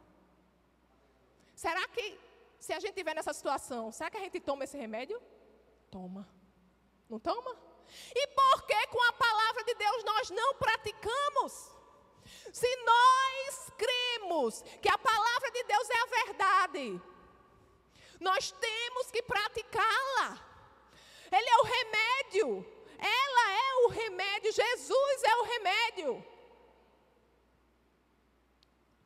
Será 1.57 1.85
que, 1.89 2.17
se 2.61 2.73
a 2.73 2.79
gente 2.79 2.91
estiver 2.91 3.13
nessa 3.13 3.33
situação, 3.33 3.91
será 3.91 4.09
que 4.09 4.19
a 4.19 4.21
gente 4.21 4.39
toma 4.39 4.63
esse 4.63 4.79
remédio? 4.79 5.21
Toma. 5.91 6.29
Não 7.11 7.19
toma? 7.19 7.53
E 8.15 8.27
por 8.29 8.63
que 8.65 8.87
com 8.87 9.03
a 9.09 9.13
palavra 9.15 9.65
de 9.65 9.75
Deus 9.75 10.05
nós 10.05 10.31
não 10.31 10.55
praticamos? 10.55 11.75
Se 12.53 12.77
nós 12.85 13.73
cremos 13.77 14.63
que 14.81 14.89
a 14.89 14.97
palavra 14.97 15.51
de 15.51 15.65
Deus 15.65 15.91
é 15.91 15.99
a 16.03 16.25
verdade, 16.25 17.03
nós 18.21 18.53
temos 18.53 19.11
que 19.11 19.23
praticá-la. 19.23 20.48
Ele 21.31 21.49
é 21.49 21.57
o 21.59 21.65
remédio. 21.65 22.67
Ela 22.99 23.53
é 23.53 23.87
o 23.87 23.89
remédio. 23.89 24.53
Jesus 24.53 25.23
é 25.25 25.37
o 25.37 25.43
remédio. 25.45 26.25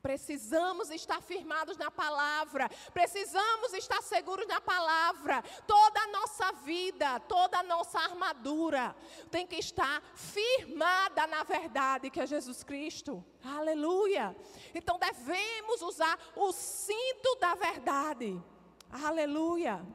Precisamos 0.02 0.90
estar 0.90 1.22
firmados 1.22 1.76
na 1.76 1.88
palavra, 1.88 2.68
precisamos 2.92 3.72
estar 3.72 4.02
seguros 4.02 4.48
na 4.48 4.60
palavra. 4.60 5.40
Toda 5.64 6.00
a 6.00 6.08
nossa 6.08 6.50
vida, 6.64 7.20
toda 7.20 7.60
a 7.60 7.62
nossa 7.62 8.00
armadura 8.00 8.96
tem 9.30 9.46
que 9.46 9.54
estar 9.54 10.02
firmada 10.16 11.24
na 11.28 11.44
verdade 11.44 12.10
que 12.10 12.20
é 12.20 12.26
Jesus 12.26 12.64
Cristo. 12.64 13.24
Aleluia. 13.44 14.34
Então 14.74 14.98
devemos 14.98 15.80
usar 15.82 16.18
o 16.34 16.50
cinto 16.50 17.36
da 17.40 17.54
verdade. 17.54 18.42
Aleluia. 18.90 19.86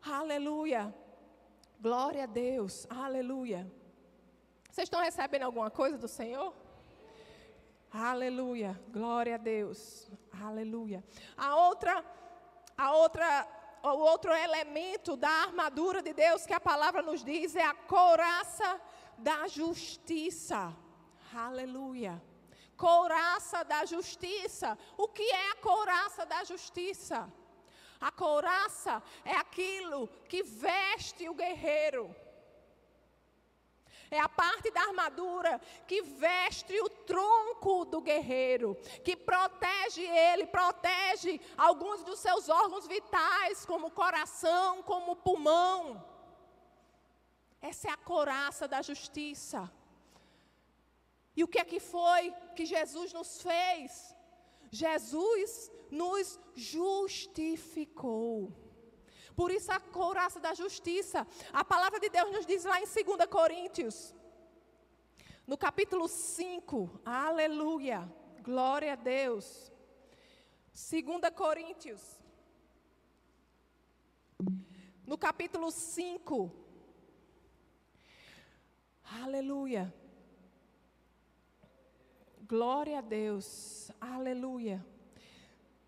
Aleluia. 0.00 0.94
Glória 1.84 2.24
a 2.24 2.26
Deus. 2.26 2.86
Aleluia. 2.88 3.70
Vocês 4.70 4.86
estão 4.86 5.02
recebendo 5.02 5.42
alguma 5.42 5.70
coisa 5.70 5.98
do 5.98 6.08
Senhor? 6.08 6.54
Aleluia. 7.92 8.72
Glória 8.88 9.34
a 9.34 9.36
Deus. 9.36 10.10
Aleluia. 10.46 11.04
A 11.36 11.54
outra 11.66 12.02
a 12.84 12.90
outra 12.92 13.28
o 13.82 13.98
outro 14.12 14.32
elemento 14.32 15.14
da 15.14 15.28
armadura 15.28 16.00
de 16.00 16.14
Deus 16.14 16.46
que 16.46 16.54
a 16.54 16.66
palavra 16.70 17.02
nos 17.02 17.22
diz 17.22 17.54
é 17.54 17.66
a 17.66 17.74
couraça 17.74 18.80
da 19.18 19.46
justiça. 19.46 20.74
Aleluia. 21.34 22.14
Couraça 22.78 23.62
da 23.62 23.84
justiça. 23.84 24.78
O 24.96 25.06
que 25.06 25.22
é 25.22 25.50
a 25.50 25.56
couraça 25.56 26.24
da 26.24 26.42
justiça? 26.44 27.30
A 28.04 28.12
couraça 28.12 29.02
é 29.24 29.34
aquilo 29.34 30.08
que 30.28 30.42
veste 30.42 31.26
o 31.26 31.34
guerreiro. 31.34 32.14
É 34.10 34.20
a 34.20 34.28
parte 34.28 34.70
da 34.70 34.82
armadura 34.82 35.58
que 35.88 36.02
veste 36.02 36.78
o 36.82 36.90
tronco 36.90 37.86
do 37.86 38.02
guerreiro, 38.02 38.76
que 39.02 39.16
protege 39.16 40.02
ele, 40.02 40.46
protege 40.46 41.40
alguns 41.56 42.04
dos 42.04 42.18
seus 42.18 42.50
órgãos 42.50 42.86
vitais, 42.86 43.64
como 43.64 43.86
o 43.86 43.96
coração, 44.02 44.82
como 44.82 45.12
o 45.12 45.16
pulmão. 45.16 46.04
Essa 47.62 47.88
é 47.88 47.90
a 47.90 47.96
coraça 47.96 48.68
da 48.68 48.82
justiça. 48.82 49.72
E 51.34 51.42
o 51.42 51.48
que 51.48 51.58
é 51.58 51.64
que 51.64 51.80
foi 51.80 52.34
que 52.54 52.66
Jesus 52.66 53.14
nos 53.14 53.40
fez? 53.40 54.14
Jesus 54.70 55.72
nos 55.90 56.38
justificou. 56.54 58.52
Por 59.34 59.50
isso 59.50 59.72
a 59.72 59.80
couraça 59.80 60.38
da 60.38 60.54
justiça. 60.54 61.26
A 61.52 61.64
palavra 61.64 61.98
de 61.98 62.08
Deus 62.08 62.30
nos 62.30 62.46
diz 62.46 62.64
lá 62.64 62.80
em 62.80 62.84
2 62.84 63.26
Coríntios, 63.28 64.14
no 65.46 65.58
capítulo 65.58 66.08
5, 66.08 67.00
aleluia, 67.04 68.10
glória 68.42 68.92
a 68.92 68.96
Deus. 68.96 69.72
2 70.72 71.30
Coríntios, 71.34 72.00
no 75.06 75.18
capítulo 75.18 75.70
5, 75.70 76.50
aleluia. 79.22 79.92
Glória 82.46 82.98
a 82.98 83.00
Deus, 83.00 83.90
aleluia. 84.00 84.84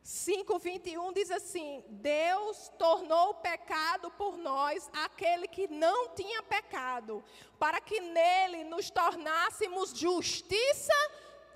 5:21 0.06 1.12
diz 1.12 1.32
assim: 1.32 1.82
Deus 1.88 2.70
tornou 2.78 3.34
pecado 3.34 4.08
por 4.12 4.36
nós 4.36 4.88
aquele 4.92 5.48
que 5.48 5.66
não 5.66 6.10
tinha 6.10 6.44
pecado, 6.44 7.24
para 7.58 7.80
que 7.80 7.98
nele 7.98 8.62
nos 8.62 8.88
tornássemos 8.88 9.90
justiça 9.98 10.94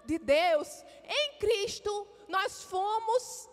de 0.05 0.19
Deus. 0.19 0.85
Em 1.05 1.39
Cristo 1.39 2.09
nós 2.27 2.65
fomos 2.65 3.49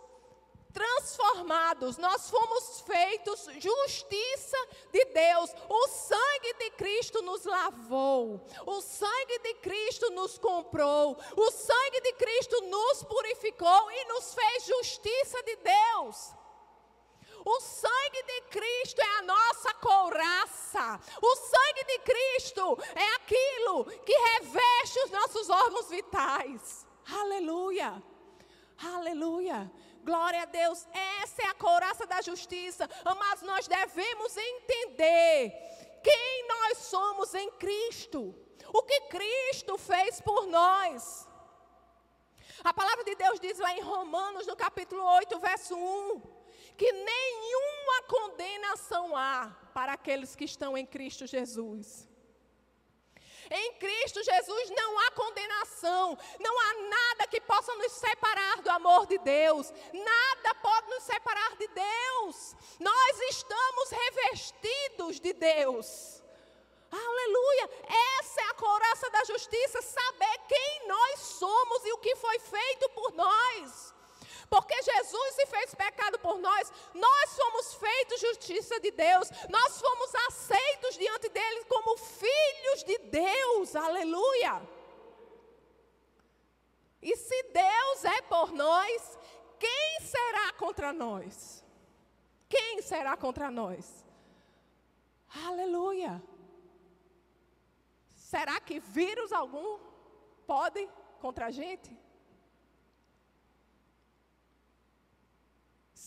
transformados, 0.77 1.97
nós 1.97 2.29
fomos 2.29 2.81
feitos 2.81 3.47
justiça 3.59 4.57
de 4.91 5.05
Deus. 5.05 5.51
O 5.67 5.87
sangue 5.87 6.53
de 6.59 6.69
Cristo 6.71 7.21
nos 7.23 7.45
lavou, 7.45 8.45
o 8.63 8.79
sangue 8.81 9.39
de 9.39 9.53
Cristo 9.55 10.11
nos 10.11 10.37
comprou, 10.37 11.17
o 11.35 11.51
sangue 11.51 12.01
de 12.01 12.13
Cristo 12.13 12.61
nos 12.61 13.03
purificou 13.03 13.91
e 13.91 14.05
nos 14.05 14.35
fez 14.35 14.65
justiça 14.65 15.41
de 15.41 15.55
Deus. 15.55 16.33
O 17.43 17.59
sangue 17.61 18.23
de 18.23 18.41
Cristo 18.41 19.01
é 19.01 19.17
a 19.19 19.21
nossa 19.21 19.73
couraça. 19.75 20.99
O 21.21 21.35
sangue 21.37 21.83
de 21.85 21.99
Cristo 21.99 22.77
é 22.93 23.15
aquilo 23.15 23.85
que 24.05 24.13
reveste 24.13 24.99
os 25.05 25.11
nossos 25.11 25.49
órgãos 25.49 25.89
vitais. 25.89 26.85
Aleluia. 27.09 28.03
Aleluia. 28.83 29.71
Glória 30.03 30.43
a 30.43 30.45
Deus. 30.45 30.87
Essa 31.21 31.43
é 31.43 31.47
a 31.47 31.53
couraça 31.53 32.05
da 32.05 32.21
justiça. 32.21 32.89
Mas 33.03 33.41
nós 33.41 33.67
devemos 33.67 34.35
entender 34.35 35.51
quem 36.03 36.47
nós 36.47 36.77
somos 36.79 37.33
em 37.33 37.51
Cristo. 37.51 38.35
O 38.73 38.83
que 38.83 39.01
Cristo 39.01 39.77
fez 39.77 40.21
por 40.21 40.47
nós. 40.47 41.27
A 42.63 42.73
palavra 42.73 43.03
de 43.03 43.15
Deus 43.15 43.39
diz 43.39 43.59
lá 43.59 43.71
em 43.73 43.81
Romanos, 43.81 44.47
no 44.47 44.55
capítulo 44.55 45.03
8, 45.03 45.39
verso 45.39 45.75
1, 45.75 46.21
que 46.75 46.91
nenhuma 46.91 48.03
condenação 48.07 49.15
há 49.15 49.55
para 49.73 49.93
aqueles 49.93 50.35
que 50.35 50.45
estão 50.45 50.77
em 50.77 50.85
Cristo 50.85 51.27
Jesus. 51.27 52.09
Em 53.49 53.73
Cristo 53.73 54.23
Jesus 54.23 54.69
não 54.71 54.99
há 54.99 55.11
condenação, 55.11 56.17
não 56.39 56.59
há 56.59 56.73
nada 56.89 57.27
que 57.27 57.39
possa 57.41 57.73
nos 57.75 57.91
separar 57.93 58.61
do 58.61 58.69
amor 58.69 59.05
de 59.05 59.17
Deus, 59.19 59.71
nada 59.93 60.55
pode 60.55 60.89
nos 60.89 61.03
separar 61.03 61.55
de 61.55 61.67
Deus. 61.67 62.55
Nós 62.79 63.19
estamos 63.29 63.89
revestidos 63.89 65.19
de 65.19 65.33
Deus. 65.33 66.21
Aleluia! 66.91 67.69
Essa 68.19 68.41
é 68.41 68.45
a 68.45 68.53
coraça 68.53 69.09
da 69.09 69.23
justiça, 69.25 69.81
saber 69.81 70.37
quem 70.47 70.87
nós 70.87 71.19
somos 71.19 71.85
e 71.85 71.91
o 71.91 71.97
que 71.97 72.15
foi 72.15 72.39
feito 72.39 72.89
por 72.89 73.11
nós. 73.13 73.93
Porque 74.49 74.81
Jesus 74.81 75.35
se 75.35 75.45
fez 75.47 75.75
pecado 75.75 76.19
por 76.19 76.37
nós, 76.39 76.71
nós 76.93 77.35
fomos 77.35 77.73
feitos 77.75 78.19
justiça 78.19 78.79
de 78.79 78.91
Deus, 78.91 79.29
nós 79.49 79.79
fomos 79.79 80.15
aceitos 80.27 80.97
diante 80.97 81.29
dele 81.29 81.65
como 81.65 81.97
filhos 81.97 82.83
de 82.83 82.97
Deus, 82.99 83.75
aleluia. 83.75 84.61
E 87.01 87.15
se 87.15 87.43
Deus 87.43 88.05
é 88.05 88.21
por 88.23 88.51
nós, 88.51 89.17
quem 89.59 89.99
será 90.01 90.53
contra 90.53 90.93
nós? 90.93 91.63
Quem 92.49 92.81
será 92.81 93.17
contra 93.17 93.51
nós? 93.51 94.05
Aleluia. 95.45 96.21
Será 98.09 98.59
que 98.59 98.79
vírus 98.79 99.31
algum 99.31 99.79
pode 100.45 100.87
contra 101.19 101.47
a 101.47 101.51
gente? 101.51 102.06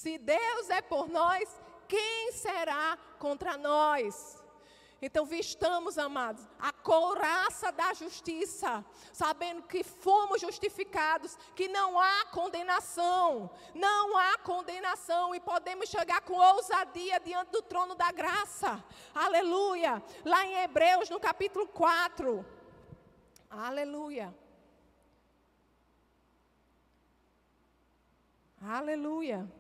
Se 0.01 0.17
Deus 0.17 0.71
é 0.71 0.81
por 0.81 1.11
nós, 1.11 1.47
quem 1.87 2.33
será 2.33 2.97
contra 3.19 3.59
nós? 3.59 4.43
Então, 5.03 5.27
vistamos, 5.27 5.99
amados, 5.99 6.43
a 6.59 6.73
couraça 6.73 7.71
da 7.71 7.93
justiça, 7.93 8.83
sabendo 9.13 9.63
que 9.65 9.85
fomos 9.85 10.41
justificados, 10.41 11.37
que 11.55 11.69
não 11.69 12.01
há 12.01 12.25
condenação, 12.33 13.51
não 13.75 14.17
há 14.17 14.39
condenação, 14.39 15.35
e 15.35 15.41
podemos 15.41 15.91
chegar 15.91 16.23
com 16.23 16.33
ousadia 16.33 17.21
diante 17.21 17.51
do 17.51 17.61
trono 17.61 17.95
da 17.95 18.11
graça, 18.11 18.83
aleluia. 19.15 20.03
Lá 20.25 20.47
em 20.47 20.63
Hebreus, 20.63 21.11
no 21.11 21.21
capítulo 21.21 21.69
4, 21.69 22.43
aleluia. 23.51 24.35
Aleluia. 28.63 29.60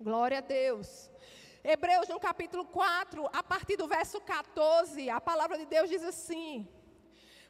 Glória 0.00 0.38
a 0.38 0.40
Deus. 0.40 1.10
Hebreus 1.64 2.08
no 2.08 2.20
capítulo 2.20 2.64
4, 2.66 3.28
a 3.32 3.42
partir 3.42 3.76
do 3.76 3.88
verso 3.88 4.20
14, 4.20 5.10
a 5.10 5.20
palavra 5.20 5.58
de 5.58 5.66
Deus 5.66 5.90
diz 5.90 6.04
assim: 6.04 6.68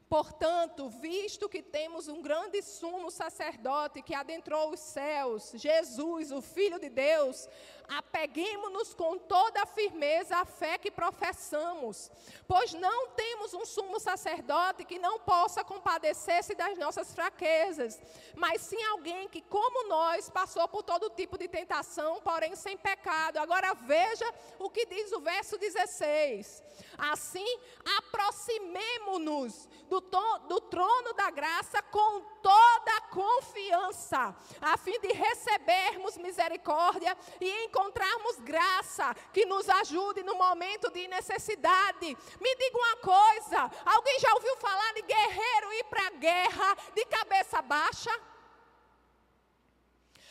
Portanto, 0.08 0.88
visto 0.88 1.46
que 1.46 1.62
temos 1.62 2.08
um 2.08 2.22
grande 2.22 2.62
sumo 2.62 3.10
sacerdote 3.10 4.00
que 4.00 4.14
adentrou 4.14 4.72
os 4.72 4.80
céus, 4.80 5.52
Jesus, 5.56 6.32
o 6.32 6.40
Filho 6.40 6.80
de 6.80 6.88
Deus, 6.88 7.46
apeguemos-nos 7.88 8.94
com 8.94 9.18
toda 9.18 9.62
a 9.62 9.66
firmeza 9.66 10.36
à 10.36 10.44
fé 10.44 10.76
que 10.76 10.90
professamos, 10.90 12.10
pois 12.46 12.72
não 12.74 13.08
temos 13.08 13.54
um 13.54 13.64
sumo 13.64 13.98
sacerdote 13.98 14.84
que 14.84 14.98
não 14.98 15.18
possa 15.20 15.64
compadecer-se 15.64 16.54
das 16.54 16.76
nossas 16.78 17.14
fraquezas, 17.14 18.00
mas 18.34 18.62
sim 18.62 18.82
alguém 18.84 19.28
que, 19.28 19.40
como 19.42 19.88
nós, 19.88 20.28
passou 20.28 20.66
por 20.68 20.82
todo 20.82 21.10
tipo 21.10 21.38
de 21.38 21.48
tentação, 21.48 22.20
porém 22.20 22.54
sem 22.54 22.76
pecado. 22.76 23.38
Agora 23.38 23.74
veja 23.74 24.26
o 24.58 24.68
que 24.68 24.86
diz 24.86 25.12
o 25.12 25.20
verso 25.20 25.56
16: 25.56 26.62
Assim, 26.98 27.58
aproximemo-nos 27.98 29.68
do 29.88 30.00
do, 30.00 30.60
trono 30.62 31.12
da 31.14 31.30
graça 31.30 31.82
com 31.82 32.20
toda 32.42 32.96
a 32.96 33.00
confiança, 33.02 34.34
a 34.60 34.76
fim 34.76 34.98
de 35.00 35.12
recebermos 35.12 36.16
misericórdia 36.16 37.16
e 37.40 37.64
encontrarmos 37.64 38.38
graça 38.40 39.14
que 39.32 39.44
nos 39.44 39.68
ajude 39.68 40.22
no 40.22 40.34
momento 40.34 40.90
de 40.90 41.06
necessidade. 41.08 42.16
Me 42.40 42.56
diga 42.56 42.78
uma 42.78 42.96
coisa: 42.96 43.70
alguém 43.84 44.18
já 44.18 44.32
ouviu 44.34 44.56
falar 44.56 44.92
de 44.94 45.02
guerreiro 45.02 45.72
ir 45.74 45.84
para 45.84 46.06
a 46.06 46.10
guerra 46.10 46.76
de 46.94 47.04
cabeça 47.06 47.62
baixa? 47.62 48.10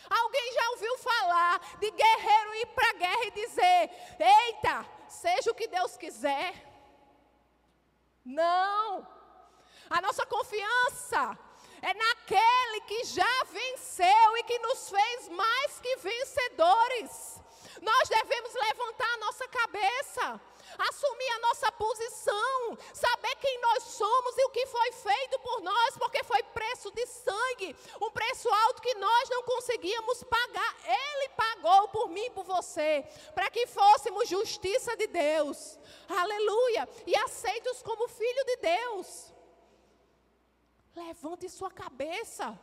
Alguém 0.09 0.53
já 0.53 0.69
ouviu 0.69 0.97
falar 0.99 1.59
de 1.79 1.91
guerreiro 1.91 2.55
ir 2.55 2.67
para 2.67 2.89
a 2.89 2.93
guerra 2.93 3.25
e 3.25 3.31
dizer: 3.31 3.89
Eita, 4.19 4.85
seja 5.07 5.51
o 5.51 5.55
que 5.55 5.67
Deus 5.67 5.97
quiser? 5.97 6.53
Não. 8.23 9.07
A 9.89 10.01
nossa 10.01 10.25
confiança 10.25 11.37
é 11.81 11.93
naquele 11.93 12.81
que 12.81 13.03
já 13.05 13.43
venceu 13.45 14.37
e 14.37 14.43
que 14.43 14.59
nos 14.59 14.89
fez 14.89 15.29
mais 15.29 15.79
que 15.79 15.95
vencedores. 15.97 17.41
Nós 17.81 18.09
devemos 18.09 18.53
levantar 18.53 19.13
a 19.13 19.17
nossa 19.17 19.47
cabeça, 19.47 20.41
assumir 20.77 21.29
a 21.29 21.39
nossa 21.39 21.71
posição, 21.71 22.77
saber 22.93 23.35
quem 23.35 23.61
nós 23.61 23.83
somos 23.83 24.37
e 24.37 24.45
o 24.45 24.49
que 24.49 24.65
foi 24.65 24.91
feito 24.91 25.39
por 25.39 25.61
nós, 25.61 25.97
porque 25.97 26.23
foi 26.23 26.41
preço 26.43 26.91
de 26.91 27.05
sangue, 27.05 27.75
um 28.01 28.09
preço 28.09 28.49
alto 28.49 28.81
que 28.81 28.95
nós 28.95 29.29
não 29.29 29.43
conseguíamos 29.43 30.23
pagar. 30.23 30.75
Ele 30.85 31.29
pagou 31.29 31.87
por 31.89 32.09
mim 32.09 32.25
e 32.25 32.31
por 32.31 32.43
você, 32.43 33.05
para 33.35 33.49
que 33.49 33.67
fôssemos 33.67 34.27
justiça 34.27 34.95
de 34.97 35.07
Deus. 35.07 35.77
Aleluia! 36.09 36.89
E 37.05 37.15
aceitos 37.15 37.81
como 37.83 38.07
filho 38.07 38.45
de 38.45 38.57
Deus. 38.57 39.36
Levante 40.97 41.47
sua 41.47 41.69
cabeça. 41.69 42.59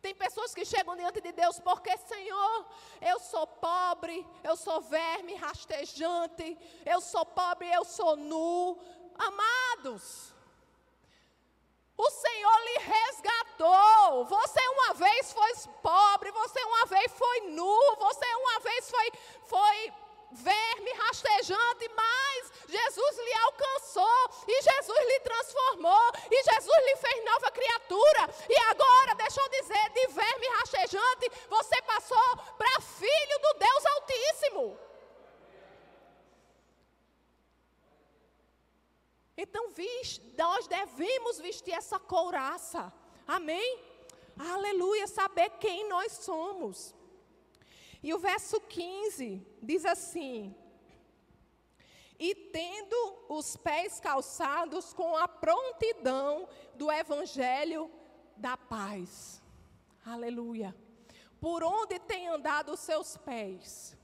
Tem 0.00 0.14
pessoas 0.14 0.54
que 0.54 0.64
chegam 0.64 0.96
diante 0.96 1.20
de 1.20 1.32
Deus 1.32 1.58
porque, 1.60 1.96
Senhor, 1.98 2.66
eu 3.00 3.18
sou 3.20 3.46
pobre, 3.46 4.26
eu 4.42 4.56
sou 4.56 4.80
verme 4.80 5.34
rastejante, 5.34 6.58
eu 6.84 7.00
sou 7.00 7.24
pobre, 7.24 7.68
eu 7.78 7.84
sou 7.84 8.14
nu. 8.16 8.78
Amados, 9.16 10.34
o 11.96 12.10
Senhor 12.10 12.58
lhe 12.66 12.78
resgatou. 12.78 14.24
Você 14.26 14.60
uma 14.76 14.94
vez 14.94 15.32
foi 15.32 15.52
pobre, 15.82 16.30
você 16.32 16.60
uma 16.64 16.86
vez 16.86 17.12
foi 17.12 17.40
nu, 17.50 17.96
você 17.96 18.26
uma 18.34 18.60
vez 18.60 18.90
foi, 18.90 19.12
foi 19.44 19.92
verme 20.34 20.92
rastejante, 20.94 21.88
mas 21.94 22.52
Jesus 22.68 23.16
lhe 23.18 23.32
alcançou 23.44 24.30
e 24.48 24.62
Jesus 24.62 25.06
lhe 25.06 25.20
transformou 25.20 26.12
e 26.30 26.42
Jesus 26.42 26.84
lhe 26.84 26.96
fez 26.96 27.24
nova 27.24 27.50
criatura. 27.50 28.34
E 28.48 28.56
agora, 28.70 29.14
deixa 29.14 29.40
eu 29.40 29.48
dizer, 29.48 29.90
de 29.90 30.06
verme 30.08 30.48
rastejante, 30.58 31.30
você 31.48 31.80
passou 31.82 32.36
para 32.58 32.80
filho 32.80 33.38
do 33.42 33.58
Deus 33.58 33.86
Altíssimo. 33.86 34.78
Então, 39.36 39.72
nós 40.36 40.66
devemos 40.68 41.38
vestir 41.40 41.74
essa 41.74 41.98
couraça. 41.98 42.92
Amém? 43.26 43.82
Aleluia, 44.38 45.06
saber 45.06 45.50
quem 45.60 45.88
nós 45.88 46.12
somos. 46.12 46.94
E 48.06 48.12
o 48.12 48.18
verso 48.18 48.60
15 48.60 49.26
diz 49.62 49.82
assim: 49.86 50.54
E 52.18 52.34
tendo 52.56 52.98
os 53.30 53.56
pés 53.56 53.98
calçados 53.98 54.92
com 54.92 55.16
a 55.16 55.26
prontidão 55.26 56.46
do 56.74 56.92
evangelho 56.92 57.90
da 58.36 58.58
paz. 58.58 59.42
Aleluia. 60.04 60.76
Por 61.40 61.64
onde 61.64 61.98
tem 61.98 62.28
andado 62.28 62.72
os 62.72 62.80
seus 62.80 63.16
pés? 63.16 63.96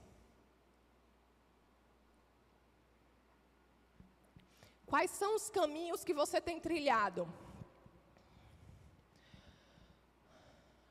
Quais 4.86 5.10
são 5.10 5.36
os 5.36 5.50
caminhos 5.50 6.02
que 6.02 6.14
você 6.14 6.40
tem 6.40 6.58
trilhado? 6.58 7.30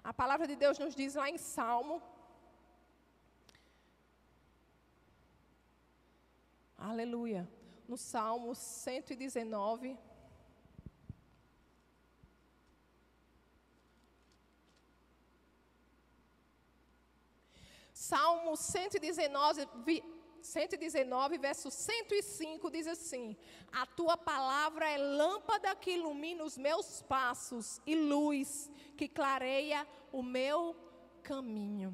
A 0.04 0.13
palavra 0.13 0.45
de 0.45 0.56
Deus 0.56 0.78
nos 0.78 0.93
diz 0.95 1.15
lá 1.15 1.28
em 1.28 1.39
Salmo 1.39 2.00
Aleluia. 6.80 7.46
No 7.88 7.98
Salmo 7.98 8.56
119. 8.56 9.98
Salmo 17.94 18.56
119, 18.56 19.68
119, 20.42 21.38
verso 21.38 21.70
105 21.70 22.72
diz 22.72 22.88
assim: 22.88 23.36
A 23.74 23.86
tua 23.86 24.15
palavra 24.15 24.89
é 24.89 24.98
lâmpada 24.98 25.76
que 25.76 25.92
ilumina 25.92 26.46
os 26.46 26.58
meus 26.58 27.02
passos 27.02 27.82
e 27.86 27.94
luz 27.94 28.72
que 28.96 29.10
clareia 29.10 29.86
o 30.13 30.24
meu 30.24 30.74
caminho. 31.22 31.94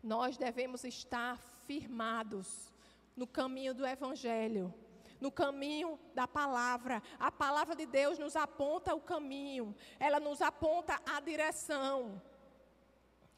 Nós 0.00 0.36
devemos 0.36 0.84
estar 0.84 1.38
firmados 1.66 2.71
no 3.16 3.26
caminho 3.26 3.74
do 3.74 3.86
Evangelho, 3.86 4.72
no 5.20 5.30
caminho 5.30 5.98
da 6.14 6.26
palavra. 6.26 7.02
A 7.18 7.30
palavra 7.30 7.74
de 7.76 7.86
Deus 7.86 8.18
nos 8.18 8.36
aponta 8.36 8.94
o 8.94 9.00
caminho, 9.00 9.74
ela 9.98 10.18
nos 10.18 10.40
aponta 10.40 11.00
a 11.06 11.20
direção. 11.20 12.20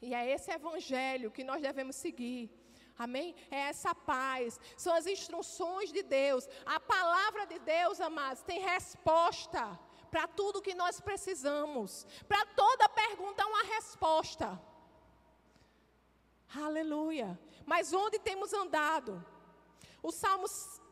E 0.01 0.13
é 0.13 0.29
esse 0.29 0.51
Evangelho 0.51 1.31
que 1.31 1.43
nós 1.43 1.61
devemos 1.61 1.95
seguir. 1.95 2.51
Amém? 2.97 3.35
É 3.51 3.59
essa 3.71 3.93
paz. 3.93 4.59
São 4.77 4.93
as 4.93 5.05
instruções 5.05 5.91
de 5.91 6.01
Deus. 6.01 6.47
A 6.65 6.79
palavra 6.79 7.45
de 7.45 7.59
Deus, 7.59 7.99
amados, 7.99 8.41
tem 8.43 8.59
resposta 8.61 9.77
para 10.09 10.27
tudo 10.27 10.61
que 10.61 10.73
nós 10.73 11.01
precisamos. 11.01 12.07
Para 12.27 12.45
toda 12.45 12.87
pergunta, 12.87 13.45
uma 13.45 13.63
resposta. 13.63 14.61
Aleluia. 16.55 17.37
Mas 17.65 17.91
onde 17.91 18.17
temos 18.19 18.53
andado? 18.53 19.23
O 20.07 20.11
Salmo, 20.11 20.45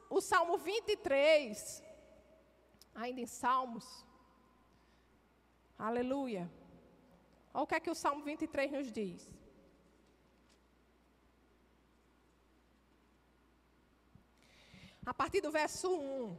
o 0.09 0.19
Salmo 0.19 0.57
23, 0.57 1.83
ainda 2.95 3.21
em 3.21 3.27
Salmos, 3.27 3.87
aleluia. 5.77 6.51
Olha 7.53 7.63
o 7.63 7.67
que 7.67 7.75
é 7.75 7.79
que 7.79 7.91
o 7.91 7.99
Salmo 8.03 8.23
23 8.23 8.71
nos 8.71 8.91
diz. 8.91 9.31
A 15.05 15.13
partir 15.13 15.41
do 15.41 15.51
verso 15.51 15.95
1, 15.95 16.35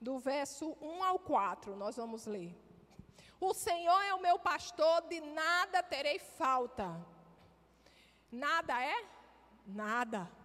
do 0.00 0.16
verso 0.20 0.76
1 0.80 1.02
ao 1.02 1.18
4, 1.18 1.74
nós 1.74 1.96
vamos 1.96 2.24
ler. 2.24 2.56
O 3.40 3.52
Senhor 3.52 4.00
é 4.02 4.14
o 4.14 4.22
meu 4.22 4.38
pastor, 4.38 5.02
de 5.08 5.20
nada 5.20 5.82
terei 5.82 6.20
falta. 6.20 6.88
Nada 8.30 8.80
é? 8.80 8.98
Nada. 9.66 10.37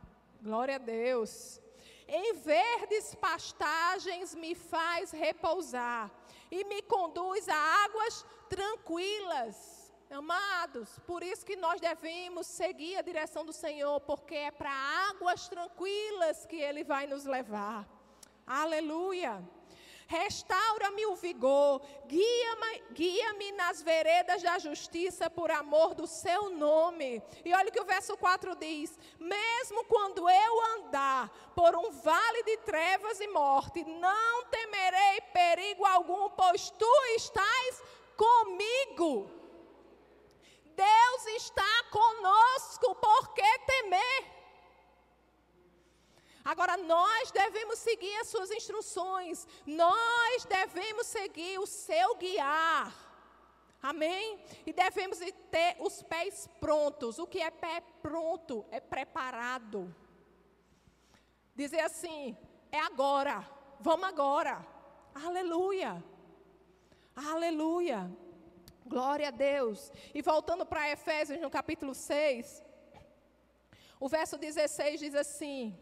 Glória 0.43 0.75
a 0.75 0.77
Deus. 0.77 1.61
Em 2.05 2.33
verdes 2.33 3.15
pastagens 3.15 4.35
me 4.35 4.53
faz 4.53 5.09
repousar 5.11 6.11
e 6.51 6.65
me 6.65 6.81
conduz 6.81 7.47
a 7.47 7.55
águas 7.85 8.25
tranquilas. 8.49 9.93
Amados, 10.11 10.99
por 11.07 11.23
isso 11.23 11.45
que 11.45 11.55
nós 11.55 11.79
devemos 11.79 12.45
seguir 12.45 12.97
a 12.97 13.01
direção 13.01 13.45
do 13.45 13.53
Senhor, 13.53 14.01
porque 14.01 14.35
é 14.35 14.51
para 14.51 14.69
águas 15.09 15.47
tranquilas 15.47 16.45
que 16.45 16.57
Ele 16.57 16.83
vai 16.83 17.07
nos 17.07 17.23
levar. 17.23 17.87
Aleluia. 18.45 19.41
Restaura-me 20.07 21.05
o 21.05 21.15
vigor, 21.15 21.81
guia-me 22.07 22.83
guia 22.91 23.33
nas 23.55 23.81
veredas 23.81 24.41
da 24.41 24.59
justiça 24.59 25.29
por 25.29 25.49
amor 25.49 25.93
do 25.93 26.05
seu 26.05 26.49
nome. 26.49 27.21
E 27.43 27.53
olha 27.53 27.69
o 27.69 27.71
que 27.71 27.81
o 27.81 27.85
verso 27.85 28.15
4 28.17 28.55
diz: 28.55 28.97
Mesmo 29.19 29.85
quando 29.85 30.29
eu 30.29 30.65
andar 30.75 31.29
por 31.55 31.75
um 31.75 31.91
vale 31.91 32.43
de 32.43 32.57
trevas 32.57 33.19
e 33.19 33.27
morte, 33.27 33.83
não 33.83 34.45
temerei 34.45 35.21
perigo 35.33 35.85
algum, 35.85 36.29
pois 36.29 36.69
tu 36.71 37.05
estás 37.15 37.81
comigo. 38.15 39.29
Deus 40.75 41.25
está 41.37 41.83
conosco, 41.91 42.95
por 42.95 43.33
que 43.33 43.59
temer? 43.59 44.42
Agora, 46.43 46.75
nós 46.75 47.31
devemos 47.31 47.79
seguir 47.79 48.15
as 48.17 48.27
suas 48.27 48.51
instruções, 48.51 49.47
nós 49.65 50.45
devemos 50.45 51.07
seguir 51.07 51.57
o 51.59 51.65
seu 51.65 52.15
guiar. 52.15 52.93
Amém? 53.81 54.39
E 54.65 54.71
devemos 54.73 55.19
ter 55.51 55.75
os 55.79 56.01
pés 56.03 56.49
prontos. 56.59 57.19
O 57.19 57.27
que 57.27 57.39
é 57.39 57.51
pé 57.51 57.81
pronto? 58.01 58.65
É 58.71 58.79
preparado. 58.79 59.93
Dizer 61.55 61.81
assim: 61.81 62.37
é 62.71 62.79
agora, 62.79 63.47
vamos 63.79 64.07
agora. 64.07 64.65
Aleluia. 65.13 66.03
Aleluia. 67.15 68.09
Glória 68.85 69.27
a 69.27 69.31
Deus. 69.31 69.91
E 70.13 70.21
voltando 70.21 70.65
para 70.65 70.89
Efésios, 70.89 71.39
no 71.39 71.49
capítulo 71.49 71.93
6, 71.93 72.63
o 73.99 74.09
verso 74.09 74.37
16 74.37 74.99
diz 74.99 75.15
assim: 75.15 75.77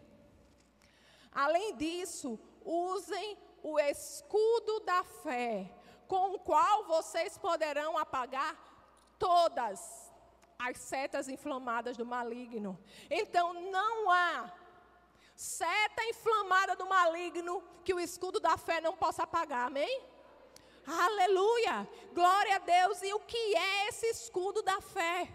Além 1.31 1.75
disso, 1.75 2.39
usem 2.63 3.37
o 3.63 3.79
escudo 3.79 4.79
da 4.81 5.03
fé, 5.03 5.71
com 6.07 6.35
o 6.35 6.39
qual 6.39 6.85
vocês 6.85 7.37
poderão 7.37 7.97
apagar 7.97 8.57
todas 9.17 10.11
as 10.59 10.77
setas 10.77 11.27
inflamadas 11.27 11.95
do 11.95 12.05
maligno. 12.05 12.77
Então 13.09 13.53
não 13.53 14.11
há 14.11 14.51
seta 15.35 16.03
inflamada 16.05 16.75
do 16.75 16.85
maligno 16.85 17.63
que 17.83 17.93
o 17.93 17.99
escudo 17.99 18.39
da 18.39 18.57
fé 18.57 18.81
não 18.81 18.95
possa 18.95 19.23
apagar. 19.23 19.67
Amém? 19.67 20.03
Aleluia! 20.85 21.87
Glória 22.13 22.55
a 22.55 22.59
Deus. 22.59 23.01
E 23.01 23.13
o 23.13 23.19
que 23.21 23.55
é 23.55 23.87
esse 23.87 24.07
escudo 24.07 24.61
da 24.61 24.81
fé? 24.81 25.29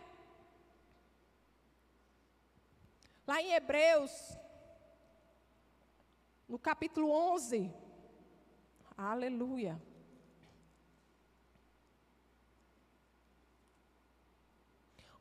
Lá 3.27 3.41
em 3.41 3.53
Hebreus, 3.55 4.13
no 6.49 6.59
capítulo 6.59 7.11
11. 7.11 7.73
Aleluia. 8.97 9.81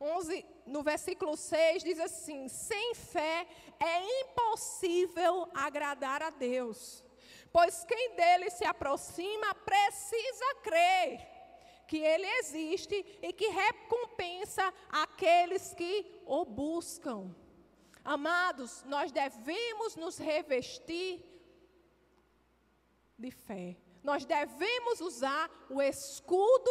Onze, 0.00 0.44
no 0.66 0.82
versículo 0.82 1.36
6 1.36 1.82
diz 1.82 1.98
assim: 1.98 2.48
sem 2.48 2.94
fé 2.94 3.46
é 3.80 4.22
impossível 4.22 5.48
agradar 5.54 6.22
a 6.22 6.30
Deus, 6.30 7.04
pois 7.52 7.84
quem 7.84 8.14
dele 8.14 8.50
se 8.50 8.64
aproxima 8.64 9.54
precisa 9.54 10.54
crer 10.62 11.36
que 11.86 11.98
ele 11.98 12.26
existe 12.38 12.94
e 13.22 13.32
que 13.32 13.48
recompensa 13.48 14.72
aqueles 14.90 15.72
que 15.74 16.20
o 16.26 16.44
buscam. 16.44 17.34
Amados, 18.06 18.84
nós 18.84 19.10
devemos 19.10 19.96
nos 19.96 20.16
revestir 20.16 21.24
de 23.18 23.32
fé. 23.32 23.76
Nós 24.00 24.24
devemos 24.24 25.00
usar 25.00 25.50
o 25.68 25.82
escudo 25.82 26.70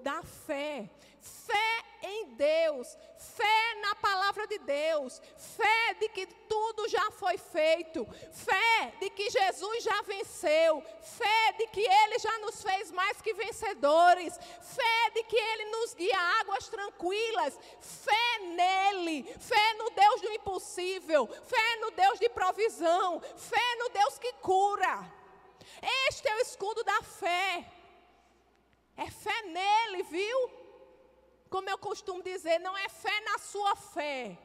da 0.00 0.22
fé. 0.22 0.88
Fé 1.18 1.85
em 2.06 2.34
Deus, 2.34 2.96
fé 3.16 3.74
na 3.80 3.94
palavra 3.96 4.46
de 4.46 4.58
Deus, 4.58 5.20
fé 5.36 5.94
de 6.00 6.08
que 6.08 6.26
tudo 6.26 6.88
já 6.88 7.10
foi 7.12 7.36
feito, 7.36 8.06
fé 8.32 8.92
de 9.00 9.10
que 9.10 9.28
Jesus 9.30 9.82
já 9.82 10.02
venceu, 10.02 10.82
fé 11.02 11.52
de 11.58 11.66
que 11.68 11.80
Ele 11.80 12.18
já 12.18 12.38
nos 12.38 12.62
fez 12.62 12.90
mais 12.92 13.20
que 13.20 13.34
vencedores, 13.34 14.38
fé 14.62 15.10
de 15.14 15.24
que 15.24 15.36
Ele 15.36 15.64
nos 15.66 15.94
guia 15.94 16.18
a 16.18 16.40
águas 16.40 16.68
tranquilas, 16.68 17.58
fé 17.80 18.38
nele, 18.40 19.24
fé 19.38 19.74
no 19.74 19.90
Deus 19.90 20.20
do 20.20 20.32
impossível, 20.32 21.26
fé 21.26 21.76
no 21.80 21.90
Deus 21.90 22.18
de 22.18 22.28
provisão, 22.28 23.20
fé 23.36 23.76
no 23.78 23.88
Deus 23.88 24.18
que 24.18 24.32
cura. 24.34 25.12
Este 26.08 26.28
é 26.28 26.36
o 26.36 26.40
escudo 26.40 26.82
da 26.84 27.02
fé. 27.02 27.64
É 28.96 29.10
fé 29.10 29.42
nele, 29.42 30.02
viu? 30.04 30.65
Como 31.48 31.70
eu 31.70 31.78
costumo 31.78 32.22
dizer, 32.22 32.58
não 32.58 32.76
é 32.76 32.88
fé 32.88 33.20
na 33.20 33.38
sua 33.38 33.76
fé. 33.76 34.38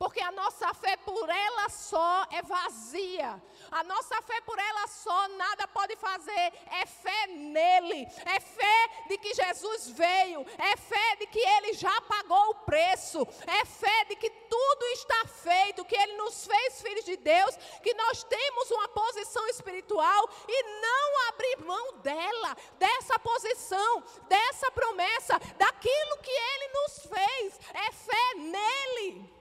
Porque 0.00 0.22
a 0.22 0.32
nossa 0.32 0.72
fé 0.72 0.96
por 0.96 1.28
ela 1.28 1.68
só 1.68 2.26
é 2.30 2.40
vazia. 2.40 3.30
A 3.70 3.84
nossa 3.84 4.22
fé 4.22 4.40
por 4.40 4.58
ela 4.58 4.86
só 4.86 5.28
nada 5.28 5.68
pode 5.68 5.94
fazer. 5.96 6.52
É 6.80 6.86
fé 6.86 7.26
nele. 7.26 8.06
É 8.24 8.40
fé 8.40 8.88
de 9.08 9.18
que 9.18 9.34
Jesus 9.34 9.90
veio. 9.90 10.40
É 10.56 10.74
fé 10.74 11.16
de 11.16 11.26
que 11.26 11.38
ele 11.38 11.74
já 11.74 12.00
pagou 12.00 12.48
o 12.48 12.54
preço. 12.64 13.28
É 13.46 13.62
fé 13.66 14.06
de 14.06 14.16
que 14.16 14.30
tudo 14.30 14.84
está 14.94 15.26
feito. 15.26 15.84
Que 15.84 15.96
ele 15.96 16.16
nos 16.16 16.46
fez 16.46 16.80
filhos 16.80 17.04
de 17.04 17.18
Deus. 17.18 17.54
Que 17.82 17.92
nós 17.92 18.24
temos 18.24 18.70
uma 18.70 18.88
posição 18.88 19.46
espiritual 19.48 20.30
e 20.48 20.62
não 20.80 21.28
abrir 21.28 21.58
mão 21.58 21.98
dela, 21.98 22.56
dessa 22.78 23.18
posição, 23.18 24.02
dessa 24.30 24.70
promessa, 24.70 25.38
daquilo 25.58 26.22
que 26.22 26.30
ele 26.30 26.68
nos 26.68 27.06
fez. 27.06 27.60
É 27.74 27.92
fé 27.92 28.34
nele. 28.36 29.39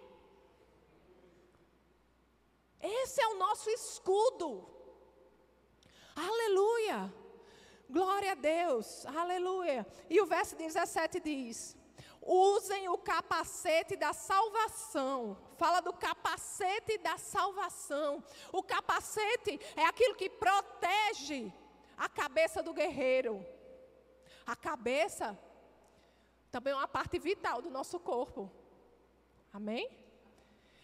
Esse 2.82 3.22
é 3.22 3.28
o 3.28 3.38
nosso 3.38 3.70
escudo. 3.70 4.68
Aleluia. 6.16 7.14
Glória 7.90 8.32
a 8.32 8.36
Deus. 8.36 9.06
Aleluia. 9.06 9.86
E 10.10 10.22
o 10.22 10.26
verso 10.26 10.56
17 10.56 11.20
diz: 11.20 11.78
Usem 12.22 12.88
o 12.90 12.98
capacete 12.98 13.96
da 13.96 14.14
salvação. 14.14 15.38
Fala 15.58 15.82
do 15.82 15.94
capacete 15.94 16.98
da 17.00 17.18
salvação. 17.18 18.24
O 18.52 18.62
capacete 18.62 19.60
é 19.76 19.86
aquilo 19.86 20.16
que 20.16 20.30
protege 20.30 21.52
a 21.98 22.08
cabeça 22.08 22.62
do 22.62 22.74
guerreiro. 22.74 23.46
A 24.46 24.56
cabeça 24.56 25.38
também 26.52 26.74
é 26.74 26.76
uma 26.76 26.88
parte 26.88 27.20
vital 27.20 27.62
do 27.62 27.70
nosso 27.70 28.00
corpo. 28.00 28.52
Amém? 29.52 29.90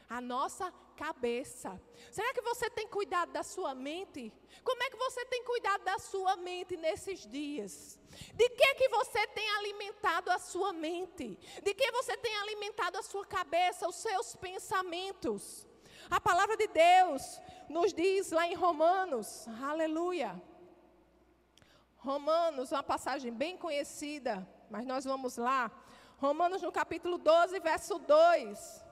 A 0.10 0.22
nossa 0.22 0.72
cabeça. 0.96 1.80
Será 2.12 2.34
que 2.34 2.42
você 2.42 2.70
tem 2.70 2.88
cuidado 2.88 3.32
da 3.32 3.44
sua 3.44 3.76
mente? 3.76 4.32
Como 4.64 4.82
é 4.84 4.90
que 4.90 4.98
você 4.98 5.26
tem 5.26 5.44
cuidado 5.44 5.84
da 5.84 6.00
sua 6.00 6.36
mente 6.38 6.78
nesses 6.78 7.28
dias? 7.28 8.00
De 8.34 8.50
que 8.50 8.76
que 8.76 8.90
você 8.90 9.28
tem 9.28 9.50
alimentado 9.58 10.32
a 10.32 10.40
sua 10.40 10.72
mente? 10.72 11.38
De 11.62 11.74
que 11.74 11.92
você 11.92 12.16
tem 12.18 12.36
alimentado 12.38 12.98
a 12.98 13.04
sua 13.04 13.26
cabeça, 13.26 13.88
os 13.88 13.96
seus 13.96 14.36
pensamentos? 14.36 15.68
A 16.10 16.22
palavra 16.22 16.56
de 16.56 16.68
Deus 16.68 17.42
nos 17.68 17.94
diz 17.94 18.32
lá 18.32 18.48
em 18.48 18.54
Romanos, 18.54 19.48
aleluia. 19.64 20.42
Romanos, 21.98 22.72
uma 22.72 22.84
passagem 22.84 23.34
bem 23.34 23.58
conhecida, 23.58 24.48
mas 24.70 24.86
nós 24.86 25.04
vamos 25.04 25.38
lá. 25.38 25.72
Romanos 26.18 26.62
no 26.62 26.72
capítulo 26.72 27.18
12, 27.18 27.60
verso 27.60 27.98
2. 27.98 28.85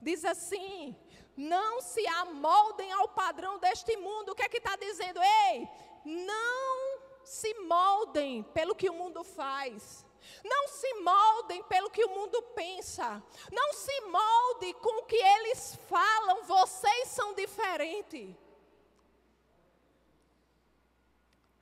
Diz 0.00 0.24
assim: 0.24 0.96
não 1.36 1.80
se 1.80 2.04
amoldem 2.06 2.90
ao 2.92 3.08
padrão 3.08 3.58
deste 3.58 3.96
mundo. 3.96 4.30
O 4.30 4.34
que 4.34 4.42
é 4.42 4.48
que 4.48 4.58
está 4.58 4.74
dizendo? 4.76 5.20
Ei, 5.22 5.68
não 6.04 7.00
se 7.24 7.54
moldem 7.60 8.42
pelo 8.42 8.74
que 8.74 8.90
o 8.90 8.94
mundo 8.94 9.22
faz. 9.22 10.04
Não 10.44 10.68
se 10.68 10.94
moldem 10.94 11.62
pelo 11.64 11.90
que 11.90 12.04
o 12.04 12.08
mundo 12.10 12.42
pensa. 12.54 13.22
Não 13.52 13.72
se 13.72 14.00
molde 14.02 14.74
com 14.74 15.00
o 15.00 15.06
que 15.06 15.16
eles 15.16 15.78
falam. 15.88 16.42
Vocês 16.42 17.08
são 17.08 17.34
diferentes. 17.34 18.34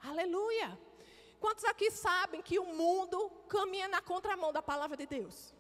Aleluia. 0.01 0.79
Quantos 1.39 1.65
aqui 1.65 1.91
sabem 1.91 2.41
que 2.41 2.59
o 2.59 2.67
mundo 2.67 3.31
caminha 3.49 3.89
na 3.89 4.01
contramão 4.01 4.53
da 4.53 4.63
palavra 4.63 4.97
de 4.97 5.07
Deus? 5.07 5.56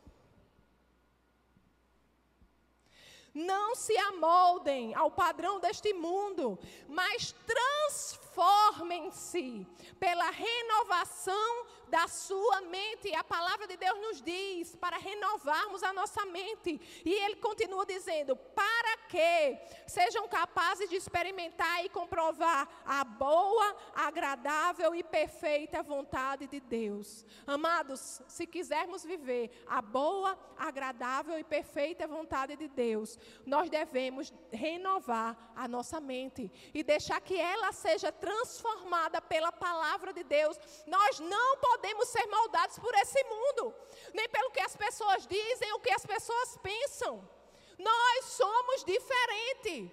Não 3.37 3.75
se 3.75 3.95
amoldem 3.99 4.95
ao 4.95 5.11
padrão 5.11 5.61
deste 5.61 5.93
mundo, 5.93 6.59
mas 6.89 7.35
transformem-se 7.45 9.67
pela 10.01 10.31
renovação 10.31 11.67
da 11.87 12.09
sua 12.09 12.63
mente. 12.63 13.15
A 13.15 13.23
palavra 13.23 13.67
de 13.67 13.77
Deus 13.77 14.01
nos 14.01 14.23
diz 14.23 14.75
para 14.77 14.97
renovarmos 14.97 15.83
a 15.83 15.93
nossa 15.93 16.25
mente. 16.25 16.81
E 17.05 17.13
ele 17.13 17.37
continua 17.37 17.85
dizendo: 17.85 18.35
para 18.37 18.96
que 19.17 19.59
sejam 19.87 20.29
capazes 20.29 20.91
de 20.91 20.97
experimentar 20.97 21.83
e 21.83 21.89
comprovar 21.89 22.69
a 22.85 23.03
boa, 23.03 23.75
agradável 23.95 24.95
e 24.95 25.03
perfeita 25.03 25.83
vontade 25.83 26.47
de 26.47 26.61
Deus. 26.61 27.25
Amados, 27.47 28.21
se 28.29 28.47
quisermos 28.47 29.05
viver 29.05 29.65
a 29.67 29.81
boa, 29.81 30.39
agradável 30.59 31.39
e 31.39 31.45
perfeita 31.45 32.07
vontade 32.07 32.57
de 32.57 32.69
Deus, 32.69 33.19
nós 33.47 33.71
devemos 33.71 34.35
renovar 34.53 35.35
a 35.57 35.67
nossa 35.67 35.99
mente 35.99 36.53
e 36.75 36.83
deixar 36.83 37.19
que 37.23 37.41
ela 37.41 37.73
seja 37.73 38.13
transformada 38.13 39.23
pela 39.23 39.51
palavra 39.51 40.13
de 40.13 40.25
Deus. 40.25 40.59
Nós 40.87 41.21
não 41.21 41.57
podemos 41.57 42.07
ser 42.09 42.27
moldados 42.27 42.79
por 42.79 42.95
esse 42.97 43.25
mundo, 43.25 43.75
nem 44.13 44.29
pelo 44.29 44.51
que 44.51 44.61
as 44.61 44.77
pessoas 44.77 45.27
dizem 45.27 45.73
o 45.73 45.81
que 45.81 45.93
as 45.93 46.05
pessoas 46.05 46.59
pensam. 46.59 47.36
Nós 47.79 48.25
somos 48.25 48.85
diferentes. 48.85 49.91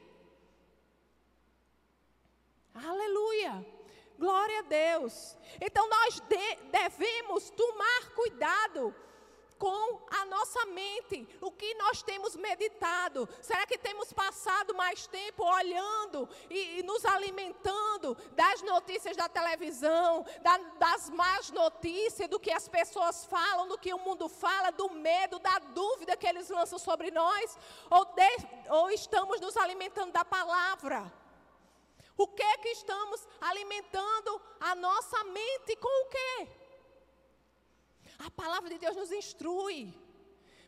Aleluia. 2.74 3.65
Glória 4.17 4.60
a 4.60 4.63
Deus. 4.63 5.38
Então 5.60 5.88
nós 5.89 6.19
de, 6.22 6.56
devemos 6.72 7.50
tomar 7.52 8.10
cuidado 8.15 8.96
com 9.63 10.06
a 10.12 10.26
nossa 10.26 10.65
mente, 10.65 11.26
o 11.39 11.49
que 11.49 11.73
nós 11.76 12.04
temos 12.04 12.36
meditado. 12.36 13.30
Será 13.41 13.65
que 13.65 13.78
temos 13.78 14.12
passado 14.12 14.76
mais 14.76 15.08
tempo 15.08 15.41
olhando 15.41 16.28
e, 16.49 16.80
e 16.80 16.84
nos 16.84 17.06
alimentando 17.06 18.13
das 18.34 18.62
notícias 18.62 19.15
da 19.15 19.30
televisão, 19.30 20.26
da, 20.41 20.58
das 20.78 21.10
más 21.12 21.49
notícias, 21.49 22.28
do 22.28 22.41
que 22.41 22.52
as 22.52 22.67
pessoas 22.67 23.23
falam, 23.23 23.69
do 23.69 23.78
que 23.78 23.93
o 23.93 23.99
mundo 23.99 24.28
fala, 24.28 24.69
do 24.69 24.89
medo, 24.89 25.39
da 25.39 25.58
dúvida 25.60 26.17
que 26.17 26.28
eles 26.28 26.49
lançam 26.49 26.78
sobre 26.78 27.10
nós? 27.10 27.58
Ou, 27.89 28.04
de, 28.04 28.38
ou 28.69 28.91
estamos 28.91 29.39
nos 29.39 29.56
alimentando 29.56 30.12
da 30.12 30.26
palavra? 30.26 31.10
O 32.17 32.28
que 32.28 32.43
é 32.43 32.58
que 32.58 32.67
estamos 32.67 33.26
alimentando 33.39 34.41
a 34.60 34.76
nossa 34.76 35.23
mente 35.23 35.73
com 35.78 35.88
o 35.88 36.10
quê? 36.10 36.62
A 38.19 38.30
palavra 38.30 38.69
de 38.69 38.78
Deus 38.78 38.95
nos 38.95 39.12
instrui 39.12 39.93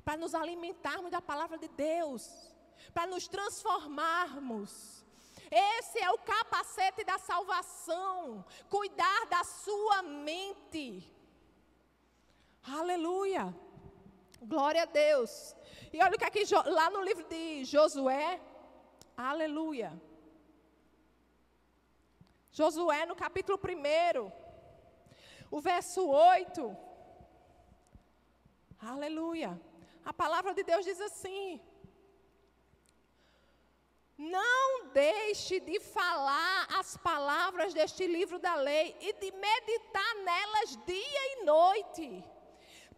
para 0.03 0.17
nos 0.17 0.35
alimentarmos 0.35 1.11
da 1.11 1.21
palavra 1.21 1.57
de 1.57 1.67
Deus, 1.67 2.53
para 2.93 3.07
nos 3.07 3.27
transformarmos. 3.27 5.03
Esse 5.51 5.99
é 5.99 6.09
o 6.11 6.17
capacete 6.19 7.03
da 7.03 7.17
salvação, 7.17 8.45
cuidar 8.69 9.25
da 9.27 9.43
sua 9.43 10.01
mente. 10.03 11.11
Aleluia. 12.63 13.53
Glória 14.41 14.83
a 14.83 14.85
Deus. 14.85 15.55
E 15.93 16.01
olha 16.01 16.15
o 16.15 16.19
que 16.19 16.25
aqui 16.25 16.43
lá 16.65 16.89
no 16.89 17.01
livro 17.01 17.23
de 17.27 17.63
Josué. 17.65 18.39
Aleluia. 19.15 19.99
Josué 22.51 23.05
no 23.05 23.15
capítulo 23.15 23.59
1, 23.59 24.31
o 25.51 25.59
verso 25.59 26.07
8. 26.07 26.77
Aleluia. 28.87 29.59
A 30.03 30.13
palavra 30.13 30.53
de 30.53 30.63
Deus 30.63 30.85
diz 30.85 31.01
assim: 31.01 31.59
Não 34.15 34.89
deixe 34.93 35.59
de 35.59 35.79
falar 35.79 36.67
as 36.79 36.95
palavras 36.97 37.73
deste 37.73 38.05
livro 38.05 38.37
da 38.37 38.55
lei 38.55 38.95
e 39.01 39.13
de 39.13 39.31
meditar 39.31 40.15
nelas 40.23 40.77
dia 40.85 41.33
e 41.33 41.43
noite 41.43 42.23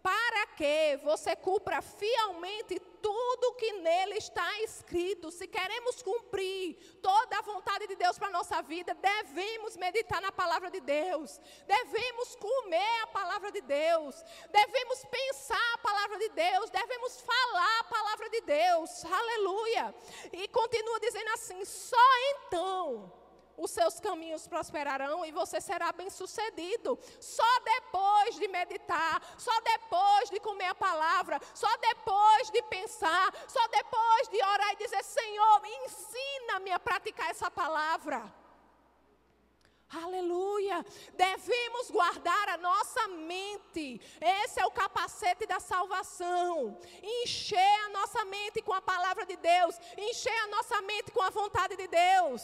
para 0.04 0.48
que 0.58 0.98
você 1.04 1.36
cumpra 1.36 1.82
fielmente 1.82 2.80
tudo 3.08 3.54
que 3.54 3.72
nele 3.72 4.18
está 4.18 4.62
escrito. 4.62 5.32
Se 5.32 5.48
queremos 5.48 6.04
cumprir 6.04 6.76
toda 7.02 7.38
a 7.38 7.42
vontade 7.42 7.88
de 7.88 7.96
Deus 7.96 8.18
para 8.18 8.28
a 8.28 8.32
nossa 8.32 8.62
vida, 8.62 8.94
devemos 8.94 9.78
meditar 9.78 10.22
na 10.22 10.30
palavra 10.30 10.70
de 10.70 10.82
Deus, 10.82 11.40
devemos 11.66 12.36
comer 12.36 13.04
a 13.04 13.08
palavra 13.08 13.50
de 13.50 13.62
Deus, 13.62 14.22
devemos 14.52 15.06
pensar 15.06 15.74
a 15.76 15.78
palavra 15.78 16.18
de 16.18 16.30
Deus, 16.30 16.70
devemos 16.70 17.22
falar 17.22 17.80
a 17.80 17.84
palavra 17.86 18.30
de 18.30 18.42
Deus. 18.42 19.06
Aleluia! 19.06 19.96
E 20.34 20.46
continua 20.50 21.00
dizendo 21.00 21.30
assim: 21.30 21.64
só 21.64 22.08
então 22.32 23.17
os 23.58 23.72
seus 23.72 24.00
caminhos 24.00 24.48
prosperarão 24.48 25.26
e 25.26 25.32
você 25.32 25.60
será 25.60 25.92
bem-sucedido. 25.92 26.98
Só 27.20 27.60
depois 27.66 28.36
de 28.36 28.48
meditar, 28.48 29.22
só 29.38 29.60
depois 29.62 30.30
de 30.30 30.40
comer 30.40 30.68
a 30.68 30.76
palavra, 30.76 31.42
só 31.54 31.76
depois 31.78 32.52
de 32.52 32.62
pensar, 32.64 33.34
só 33.48 33.68
depois 33.70 34.30
de 34.30 34.38
orar 34.38 34.74
e 34.74 34.76
dizer: 34.78 35.04
Senhor, 35.04 35.62
ensina-me 35.84 36.72
a 36.72 36.80
praticar 36.80 37.32
essa 37.32 37.50
palavra. 37.50 38.47
Aleluia! 39.90 40.86
Devemos 41.14 41.90
guardar 41.90 42.50
a 42.50 42.58
nossa 42.58 43.08
mente. 43.08 44.02
Esse 44.20 44.60
é 44.60 44.66
o 44.66 44.72
capacete 44.72 45.46
da 45.46 45.62
salvação. 45.62 46.78
Encher 47.02 47.86
a 47.86 47.90
nossa 47.90 48.26
mente 48.26 48.62
com 48.62 48.74
a 48.74 48.82
palavra 48.82 49.26
de 49.26 49.38
Deus, 49.38 49.80
encher 49.98 50.38
a 50.44 50.48
nossa 50.48 50.82
mente 50.82 51.12
com 51.12 51.22
a 51.22 51.30
vontade 51.30 51.78
de 51.78 51.88
Deus. 51.88 52.42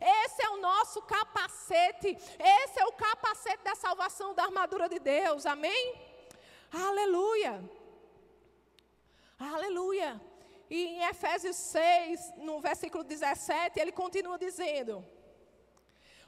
Esse 0.00 0.42
é 0.42 0.50
o 0.50 0.60
nosso 0.60 1.00
capacete. 1.02 2.18
Esse 2.38 2.80
é 2.80 2.86
o 2.86 2.92
capacete 2.92 3.62
da 3.62 3.76
salvação, 3.76 4.34
da 4.34 4.42
armadura 4.42 4.88
de 4.88 4.98
Deus. 4.98 5.46
Amém? 5.46 5.94
Aleluia. 6.72 7.62
Aleluia. 9.38 10.20
E 10.68 10.86
em 10.86 11.04
Efésios 11.04 11.54
6, 11.54 12.32
no 12.38 12.60
versículo 12.60 13.04
17, 13.04 13.78
ele 13.78 13.92
continua 13.92 14.36
dizendo: 14.36 15.06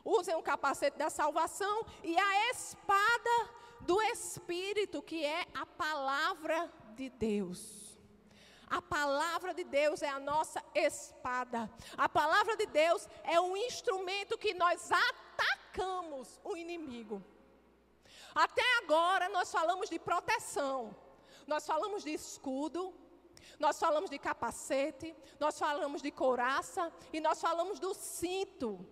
Usem 0.04 0.34
o 0.34 0.42
capacete 0.42 0.98
da 0.98 1.08
salvação 1.08 1.86
e 2.02 2.16
a 2.18 2.50
espada 2.50 3.50
do 3.80 4.00
Espírito, 4.02 5.02
que 5.02 5.24
é 5.24 5.46
a 5.54 5.64
palavra 5.64 6.70
de 6.94 7.08
Deus. 7.08 7.98
A 8.66 8.82
palavra 8.82 9.54
de 9.54 9.64
Deus 9.64 10.02
é 10.02 10.08
a 10.08 10.18
nossa 10.18 10.62
espada. 10.74 11.70
A 11.96 12.08
palavra 12.08 12.56
de 12.56 12.66
Deus 12.66 13.08
é 13.22 13.40
um 13.40 13.56
instrumento 13.56 14.36
que 14.36 14.52
nós 14.54 14.90
atacamos 14.90 16.40
o 16.42 16.56
inimigo. 16.56 17.22
Até 18.34 18.62
agora 18.82 19.28
nós 19.28 19.50
falamos 19.52 19.88
de 19.88 19.98
proteção, 19.98 20.94
nós 21.46 21.64
falamos 21.66 22.02
de 22.02 22.12
escudo, 22.12 22.92
nós 23.58 23.78
falamos 23.78 24.10
de 24.10 24.18
capacete, 24.18 25.14
nós 25.38 25.58
falamos 25.58 26.02
de 26.02 26.10
couraça 26.10 26.92
e 27.12 27.20
nós 27.20 27.40
falamos 27.40 27.78
do 27.78 27.94
cinto. 27.94 28.84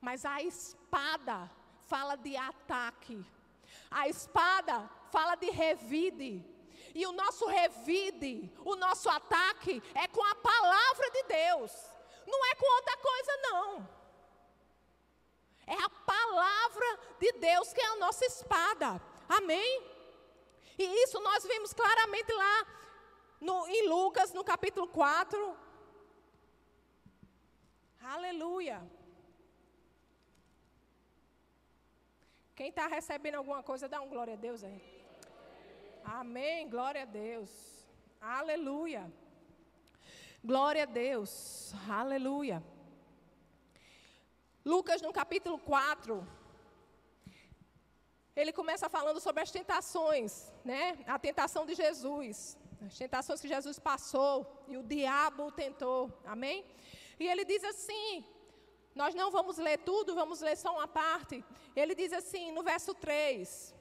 Mas 0.00 0.24
a 0.24 0.42
espada 0.42 1.50
fala 1.86 2.16
de 2.16 2.36
ataque. 2.36 3.24
A 3.90 4.08
espada 4.08 4.88
fala 5.10 5.34
de 5.34 5.50
revide. 5.50 6.44
E 6.94 7.06
o 7.06 7.12
nosso 7.12 7.46
revide, 7.46 8.50
o 8.64 8.74
nosso 8.74 9.08
ataque 9.08 9.82
é 9.94 10.08
com 10.08 10.24
a 10.24 10.34
palavra 10.34 11.10
de 11.10 11.22
Deus. 11.24 11.72
Não 12.26 12.44
é 12.46 12.54
com 12.54 12.74
outra 12.76 12.96
coisa, 12.96 13.32
não. 13.42 13.88
É 15.66 15.74
a 15.74 15.90
palavra 15.90 16.98
de 17.18 17.32
Deus 17.32 17.72
que 17.72 17.80
é 17.80 17.86
a 17.86 17.96
nossa 17.96 18.24
espada. 18.24 19.00
Amém? 19.28 19.84
E 20.78 20.84
isso 21.04 21.20
nós 21.20 21.44
vimos 21.44 21.72
claramente 21.72 22.32
lá 22.32 22.66
no, 23.40 23.68
em 23.68 23.88
Lucas, 23.88 24.32
no 24.32 24.42
capítulo 24.42 24.88
4. 24.88 25.56
Aleluia. 28.02 28.82
Quem 32.60 32.68
está 32.68 32.86
recebendo 32.86 33.36
alguma 33.36 33.62
coisa, 33.68 33.88
dá 33.88 33.98
um 34.02 34.10
glória 34.14 34.34
a 34.34 34.36
Deus 34.36 34.62
aí. 34.62 34.80
Amém. 36.04 36.68
Glória 36.68 37.04
a 37.04 37.06
Deus. 37.06 37.50
Aleluia. 38.20 39.10
Glória 40.44 40.82
a 40.82 40.90
Deus. 41.04 41.32
Aleluia. 41.88 42.62
Lucas, 44.62 45.00
no 45.00 45.10
capítulo 45.10 45.58
4, 45.58 46.28
ele 48.36 48.52
começa 48.52 48.90
falando 48.90 49.20
sobre 49.20 49.42
as 49.42 49.50
tentações, 49.50 50.52
né? 50.62 50.98
A 51.06 51.18
tentação 51.18 51.64
de 51.64 51.74
Jesus, 51.74 52.58
as 52.86 52.98
tentações 52.98 53.40
que 53.40 53.48
Jesus 53.48 53.78
passou 53.78 54.34
e 54.68 54.76
o 54.76 54.82
diabo 54.82 55.50
tentou. 55.50 56.12
Amém? 56.26 56.66
E 57.18 57.26
ele 57.26 57.46
diz 57.46 57.64
assim: 57.64 58.22
nós 58.94 59.14
não 59.14 59.30
vamos 59.30 59.56
ler 59.58 59.78
tudo, 59.78 60.14
vamos 60.14 60.40
ler 60.40 60.56
só 60.56 60.72
uma 60.72 60.88
parte. 60.88 61.44
Ele 61.74 61.94
diz 61.94 62.12
assim, 62.12 62.50
no 62.52 62.62
verso 62.62 62.94
3: 62.94 63.74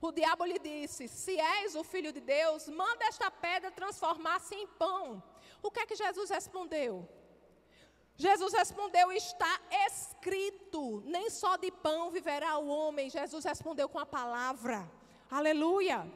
o 0.00 0.12
diabo 0.12 0.44
lhe 0.44 0.58
disse: 0.58 1.08
Se 1.08 1.38
és 1.38 1.74
o 1.74 1.82
filho 1.82 2.12
de 2.12 2.20
Deus, 2.20 2.68
manda 2.68 3.04
esta 3.04 3.30
pedra 3.30 3.70
transformar-se 3.70 4.54
em 4.54 4.66
pão. 4.66 5.22
O 5.62 5.70
que 5.70 5.80
é 5.80 5.86
que 5.86 5.96
Jesus 5.96 6.30
respondeu? 6.30 7.08
Jesus 8.16 8.52
respondeu: 8.52 9.10
Está 9.10 9.60
escrito, 9.88 11.02
nem 11.04 11.28
só 11.30 11.56
de 11.56 11.70
pão 11.70 12.10
viverá 12.10 12.58
o 12.58 12.68
homem. 12.68 13.10
Jesus 13.10 13.44
respondeu 13.44 13.88
com 13.88 13.98
a 13.98 14.06
palavra. 14.06 14.88
Aleluia. 15.30 16.06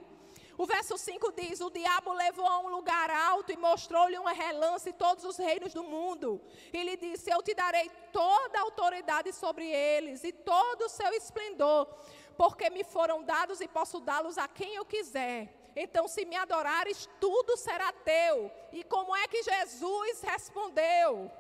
O 0.59 0.67
verso 0.67 0.99
5 0.99 1.33
diz: 1.33 1.61
O 1.61 1.71
diabo 1.71 2.13
levou 2.13 2.47
a 2.47 2.59
um 2.61 2.69
lugar 2.69 3.11
alto 3.11 3.53
e 3.53 3.57
mostrou-lhe 3.57 4.19
um 4.19 4.25
relance 4.25 4.93
todos 4.93 5.25
os 5.25 5.37
reinos 5.37 5.73
do 5.73 5.83
mundo. 5.83 6.41
E 6.73 6.83
lhe 6.83 6.97
disse: 6.97 7.31
Eu 7.31 7.43
te 7.43 7.55
darei 7.55 7.91
toda 8.13 8.59
a 8.59 8.63
autoridade 8.63 9.33
sobre 9.33 9.67
eles 9.67 10.23
e 10.25 10.33
todo 10.33 10.83
o 10.83 10.89
seu 10.89 11.13
esplendor 11.15 11.89
porque 12.37 12.71
me 12.71 12.83
foram 12.83 13.23
dados 13.23 13.61
e 13.61 13.69
posso 13.69 14.01
dá-los 14.01 14.39
a 14.39 14.49
quem 14.49 14.75
eu 14.75 14.85
quiser. 14.85 15.53
Então, 15.75 16.07
se 16.07 16.25
me 16.25 16.37
adorares, 16.37 17.09
tudo 17.21 17.57
será 17.57 17.93
teu. 17.93 18.51
E 18.73 18.85
como 18.85 19.17
é 19.17 19.27
que 19.27 19.43
Jesus 19.43 20.21
respondeu? 20.23 21.31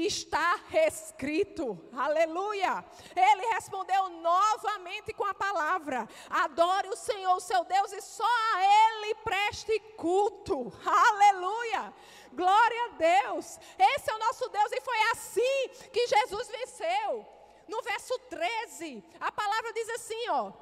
Está 0.00 0.60
escrito, 0.86 1.76
aleluia. 1.92 2.84
Ele 3.16 3.46
respondeu 3.54 4.08
novamente 4.10 5.12
com 5.12 5.24
a 5.24 5.34
palavra: 5.34 6.08
Adore 6.30 6.88
o 6.88 6.96
Senhor, 6.96 7.40
seu 7.40 7.64
Deus, 7.64 7.92
e 7.92 8.00
só 8.00 8.24
a 8.54 8.62
Ele 8.62 9.14
preste 9.16 9.76
culto, 9.96 10.72
aleluia. 10.86 11.92
Glória 12.32 12.84
a 12.84 12.88
Deus. 12.90 13.58
Esse 13.76 14.08
é 14.08 14.14
o 14.14 14.20
nosso 14.20 14.48
Deus, 14.48 14.70
e 14.70 14.80
foi 14.80 15.00
assim 15.10 15.68
que 15.92 16.06
Jesus 16.06 16.46
venceu 16.48 17.38
no 17.68 17.82
verso 17.82 18.18
13, 18.30 19.04
a 19.20 19.30
palavra 19.30 19.72
diz 19.72 19.88
assim, 19.90 20.28
ó. 20.30 20.52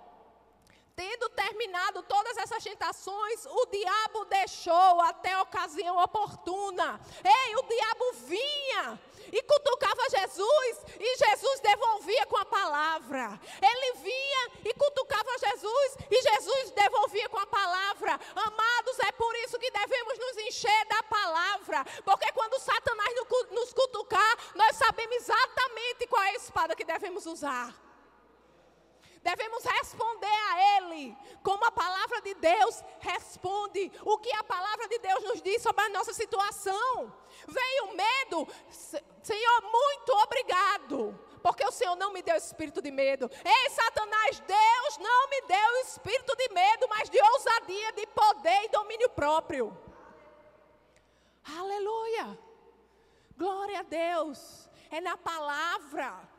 Tendo 0.97 1.29
terminado 1.29 2.03
todas 2.05 2.39
essas 2.39 2.65
tentações, 2.65 3.45
o 3.45 3.67
diabo 3.67 4.25
deixou 4.25 5.01
até 5.03 5.35
a 5.35 5.43
ocasião 5.43 6.03
oportuna. 6.03 6.99
Ei, 7.23 7.55
o 7.55 7.63
diabo 7.63 8.13
vinha 8.25 8.99
e 9.33 9.43
cutucava 9.43 10.03
Jesus, 10.11 10.85
e 10.99 11.17
Jesus 11.17 11.61
devolvia 11.61 12.27
com 12.27 12.37
a 12.37 12.45
palavra. 12.45 13.41
Ele 13.63 13.93
vinha 13.99 14.51
e 14.65 14.75
cutucava 14.75 15.31
Jesus, 15.39 15.97
e 16.11 16.23
Jesus 16.23 16.71
devolvia 16.73 17.29
com 17.29 17.39
a 17.39 17.47
palavra. 17.47 18.19
Amados, 18.35 18.99
é 19.01 19.13
por 19.13 19.35
isso 19.37 19.59
que 19.59 19.71
devemos 19.71 20.19
nos 20.19 20.37
encher 20.39 20.87
da 20.87 21.03
palavra, 21.05 21.85
porque 22.05 22.33
quando 22.33 22.59
Satanás 22.61 23.15
nos 23.51 23.73
cutucar, 23.73 24.37
nós 24.55 24.77
sabemos 24.77 25.17
exatamente 25.17 26.07
qual 26.09 26.23
é 26.23 26.31
a 26.31 26.35
espada 26.35 26.77
que 26.77 26.85
devemos 26.85 27.27
usar. 27.27 27.86
Devemos 29.27 29.65
responder 29.65 30.39
a 30.51 30.77
Ele 30.77 31.17
como 31.43 31.65
a 31.65 31.73
palavra 31.73 32.21
de 32.23 32.33
Deus 32.35 32.85
responde. 33.01 33.91
O 34.05 34.19
que 34.19 34.33
a 34.33 34.45
palavra 34.45 34.87
de 34.87 35.01
Deus 35.01 35.25
nos 35.25 35.43
diz 35.43 35.61
sobre 35.61 35.85
a 35.85 35.89
nossa 35.89 36.13
situação. 36.13 37.13
Veio 37.49 37.97
medo, 37.97 38.47
Senhor, 38.71 39.63
muito 39.63 40.13
obrigado. 40.25 41.19
Porque 41.43 41.65
o 41.65 41.73
Senhor 41.73 41.97
não 41.97 42.13
me 42.13 42.23
deu 42.23 42.37
espírito 42.37 42.81
de 42.81 42.93
medo. 42.93 43.29
Ei, 43.45 43.71
Satanás, 43.71 44.39
Deus 44.39 44.99
não 44.99 45.29
me 45.29 45.41
deu 45.43 45.81
espírito 45.81 46.37
de 46.37 46.49
medo, 46.55 46.87
mas 46.89 47.11
de 47.11 47.21
ousadia, 47.21 47.93
de 47.95 48.07
poder 48.07 48.65
e 48.67 48.69
domínio 48.69 49.11
próprio. 49.11 49.77
Aleluia. 51.59 52.39
Glória 53.37 53.81
a 53.81 53.83
Deus. 53.83 54.71
É 54.89 55.01
na 55.01 55.17
palavra. 55.17 56.36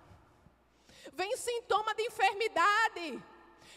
Vem 1.13 1.35
sintoma 1.37 1.93
de 1.95 2.03
enfermidade. 2.03 3.23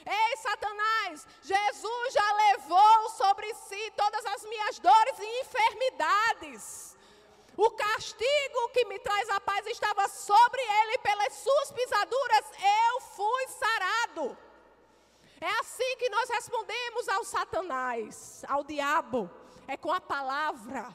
Ei, 0.06 0.36
Satanás, 0.38 1.26
Jesus 1.42 2.12
já 2.12 2.32
levou 2.32 3.10
sobre 3.10 3.52
si 3.54 3.90
todas 3.96 4.24
as 4.26 4.44
minhas 4.44 4.78
dores 4.78 5.18
e 5.18 5.40
enfermidades. 5.40 6.96
O 7.56 7.70
castigo 7.72 8.68
que 8.72 8.86
me 8.86 8.98
traz 8.98 9.28
a 9.28 9.40
paz 9.40 9.66
estava 9.66 10.08
sobre 10.08 10.60
ele, 10.62 10.98
pelas 10.98 11.34
suas 11.34 11.72
pisaduras 11.72 12.44
eu 12.88 13.00
fui 13.00 13.48
sarado. 13.48 14.38
É 15.40 15.50
assim 15.60 15.96
que 15.98 16.08
nós 16.08 16.28
respondemos 16.30 17.08
ao 17.08 17.24
Satanás, 17.24 18.44
ao 18.48 18.64
diabo, 18.64 19.30
é 19.66 19.76
com 19.76 19.92
a 19.92 20.00
palavra. 20.00 20.94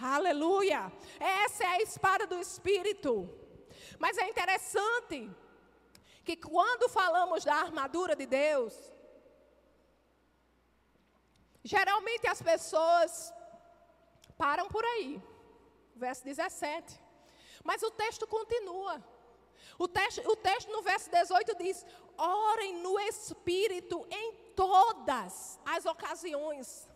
Aleluia. 0.00 0.90
Essa 1.18 1.64
é 1.64 1.66
a 1.66 1.82
espada 1.82 2.26
do 2.26 2.38
Espírito. 2.40 3.28
Mas 3.98 4.16
é 4.16 4.28
interessante 4.28 5.30
que 6.30 6.48
quando 6.48 6.88
falamos 6.88 7.44
da 7.44 7.54
armadura 7.54 8.14
de 8.14 8.24
Deus, 8.24 8.74
geralmente 11.64 12.26
as 12.28 12.40
pessoas 12.40 13.34
param 14.38 14.68
por 14.68 14.84
aí. 14.84 15.20
Verso 15.96 16.24
17. 16.24 17.00
Mas 17.64 17.82
o 17.82 17.90
texto 17.90 18.26
continua. 18.28 19.04
O 19.76 19.88
texto, 19.88 20.20
o 20.28 20.36
texto 20.36 20.70
no 20.70 20.82
verso 20.82 21.10
18 21.10 21.56
diz: 21.56 21.84
Orem 22.16 22.74
no 22.80 22.98
Espírito 23.00 24.06
em 24.10 24.32
todas 24.54 25.58
as 25.64 25.84
ocasiões. 25.84 26.88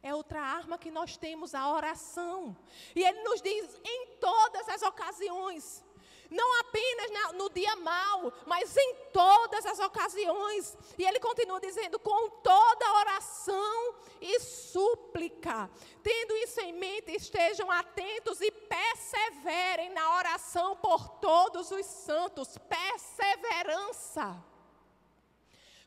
É 0.00 0.14
outra 0.14 0.40
arma 0.40 0.78
que 0.78 0.90
nós 0.90 1.16
temos, 1.16 1.54
a 1.54 1.68
oração. 1.68 2.56
E 2.94 3.02
ele 3.02 3.22
nos 3.22 3.40
diz 3.42 3.80
em 3.82 4.16
todas 4.20 4.68
as 4.68 4.82
ocasiões. 4.82 5.82
Não 6.30 6.60
apenas 6.60 7.10
na, 7.10 7.32
no 7.34 7.50
dia 7.50 7.76
mau, 7.76 8.32
mas 8.46 8.76
em 8.76 8.94
todas 9.12 9.64
as 9.66 9.78
ocasiões. 9.78 10.76
E 10.98 11.04
ele 11.04 11.20
continua 11.20 11.60
dizendo: 11.60 11.98
com 11.98 12.30
toda 12.30 12.94
oração 12.94 13.94
e 14.20 14.40
súplica. 14.40 15.70
Tendo 16.02 16.36
isso 16.36 16.60
em 16.60 16.72
mente, 16.72 17.12
estejam 17.12 17.70
atentos 17.70 18.40
e 18.40 18.50
perseverem 18.50 19.90
na 19.90 20.16
oração 20.16 20.76
por 20.76 21.08
todos 21.20 21.70
os 21.70 21.86
santos. 21.86 22.58
Perseverança 22.58 24.42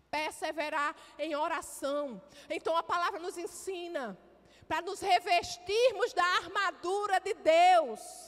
perseverar 0.09 0.95
em 1.19 1.35
oração. 1.35 2.21
Então 2.49 2.75
a 2.75 2.83
palavra 2.83 3.19
nos 3.19 3.37
ensina 3.37 4.17
para 4.67 4.81
nos 4.81 4.99
revestirmos 4.99 6.13
da 6.13 6.23
armadura 6.23 7.19
de 7.19 7.33
Deus. 7.33 8.26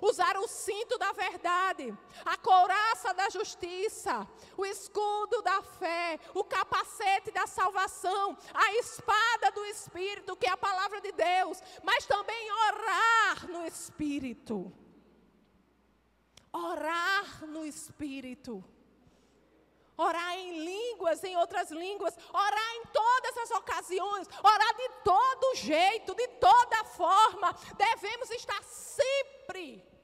Usar 0.00 0.36
o 0.36 0.46
cinto 0.46 0.98
da 0.98 1.12
verdade, 1.12 1.96
a 2.24 2.36
couraça 2.36 3.14
da 3.14 3.30
justiça, 3.30 4.28
o 4.56 4.64
escudo 4.66 5.40
da 5.42 5.62
fé, 5.62 6.20
o 6.34 6.44
capacete 6.44 7.30
da 7.30 7.46
salvação, 7.46 8.36
a 8.52 8.74
espada 8.74 9.50
do 9.52 9.64
Espírito, 9.66 10.36
que 10.36 10.46
é 10.46 10.50
a 10.50 10.56
palavra 10.56 11.00
de 11.00 11.12
Deus, 11.12 11.62
mas 11.82 12.06
também 12.06 12.50
orar 12.52 13.48
no 13.48 13.66
Espírito. 13.66 14.72
Orar 16.52 17.46
no 17.46 17.64
Espírito 17.64 18.64
orar 19.96 20.38
em 20.38 20.64
línguas, 20.64 21.22
em 21.24 21.36
outras 21.36 21.70
línguas, 21.70 22.16
orar 22.32 22.74
em 22.76 22.82
todas 22.92 23.36
as 23.38 23.50
ocasiões, 23.52 24.28
orar 24.42 24.76
de 24.76 24.88
todo 25.02 25.54
jeito, 25.56 26.14
de 26.14 26.28
toda 26.28 26.84
forma. 26.84 27.54
Devemos 27.76 28.30
estar 28.30 28.62
sempre 28.62 29.95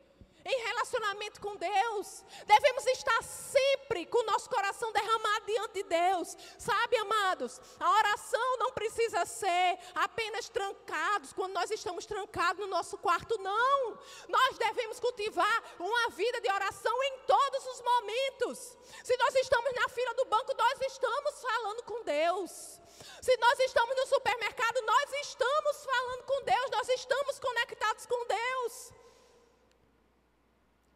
em 0.44 0.64
relacionamento 0.64 1.40
com 1.40 1.56
Deus. 1.56 2.24
Devemos 2.46 2.86
estar 2.86 3.22
sempre 3.22 4.06
com 4.06 4.18
o 4.18 4.26
nosso 4.26 4.48
coração 4.48 4.92
derramado 4.92 5.46
diante 5.46 5.74
de 5.74 5.82
Deus. 5.84 6.36
Sabe, 6.58 6.96
amados, 6.96 7.60
a 7.78 7.90
oração 7.90 8.56
não 8.58 8.72
precisa 8.72 9.24
ser 9.24 9.78
apenas 9.94 10.48
trancados, 10.48 11.32
quando 11.32 11.52
nós 11.52 11.70
estamos 11.70 12.06
trancados 12.06 12.60
no 12.60 12.70
nosso 12.70 12.98
quarto, 12.98 13.38
não. 13.38 13.98
Nós 14.28 14.58
devemos 14.58 14.98
cultivar 14.98 15.62
uma 15.78 16.10
vida 16.10 16.40
de 16.40 16.50
oração 16.50 17.02
em 17.04 17.18
todos 17.26 17.66
os 17.66 17.80
momentos. 17.80 18.76
Se 19.04 19.16
nós 19.16 19.34
estamos 19.36 19.72
na 19.74 19.88
fila 19.88 20.14
do 20.14 20.24
banco, 20.26 20.54
nós 20.56 20.80
estamos 20.80 21.40
falando 21.40 21.82
com 21.84 22.02
Deus. 22.04 22.80
Se 23.20 23.36
nós 23.36 23.58
estamos 23.60 23.96
no 23.96 24.06
supermercado, 24.06 24.82
nós 24.82 25.12
estamos 25.12 25.84
falando 25.84 26.24
com 26.24 26.42
Deus, 26.42 26.70
nós 26.70 26.88
estamos 26.88 27.38
conectados 27.38 28.06
com 28.06 28.26
Deus. 28.26 29.01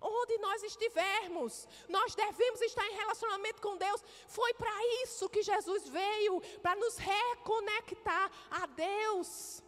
Onde 0.01 0.37
nós 0.39 0.63
estivermos, 0.63 1.67
nós 1.89 2.15
devemos 2.15 2.61
estar 2.61 2.87
em 2.87 2.95
relacionamento 2.97 3.63
com 3.63 3.77
Deus. 3.77 4.03
Foi 4.29 4.53
para 4.55 5.03
isso 5.03 5.29
que 5.29 5.43
Jesus 5.43 5.89
veio 5.89 6.41
para 6.61 6.77
nos 6.77 6.97
reconectar 6.97 8.31
a 8.51 8.67
Deus. 8.67 9.63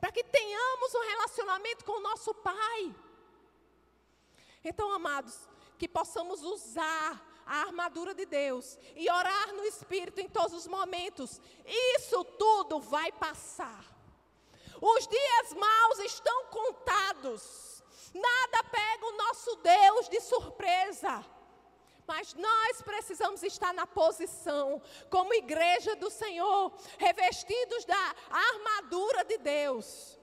Para 0.00 0.10
que 0.10 0.24
tenhamos 0.24 0.94
um 0.94 1.00
relacionamento 1.00 1.84
com 1.84 1.92
o 1.92 2.00
nosso 2.00 2.34
Pai. 2.34 2.94
Então, 4.64 4.90
amados, 4.92 5.48
que 5.78 5.86
possamos 5.86 6.42
usar 6.42 7.22
a 7.46 7.60
armadura 7.60 8.12
de 8.12 8.26
Deus 8.26 8.76
e 8.96 9.08
orar 9.08 9.54
no 9.54 9.64
Espírito 9.64 10.20
em 10.20 10.28
todos 10.28 10.52
os 10.52 10.66
momentos. 10.66 11.40
Isso 11.64 12.24
tudo 12.24 12.80
vai 12.80 13.12
passar. 13.12 13.84
Os 14.80 15.06
dias 15.06 15.52
maus 15.54 15.98
estão 16.00 16.46
contados. 16.46 17.75
Nada 18.14 18.64
pega 18.64 19.06
o 19.06 19.16
nosso 19.16 19.56
Deus 19.56 20.08
de 20.08 20.20
surpresa. 20.20 21.24
Mas 22.06 22.34
nós 22.34 22.82
precisamos 22.82 23.42
estar 23.42 23.74
na 23.74 23.86
posição, 23.86 24.80
como 25.10 25.34
igreja 25.34 25.96
do 25.96 26.08
Senhor, 26.08 26.72
revestidos 26.98 27.84
da 27.84 28.14
armadura 28.30 29.24
de 29.24 29.38
Deus 29.38 30.16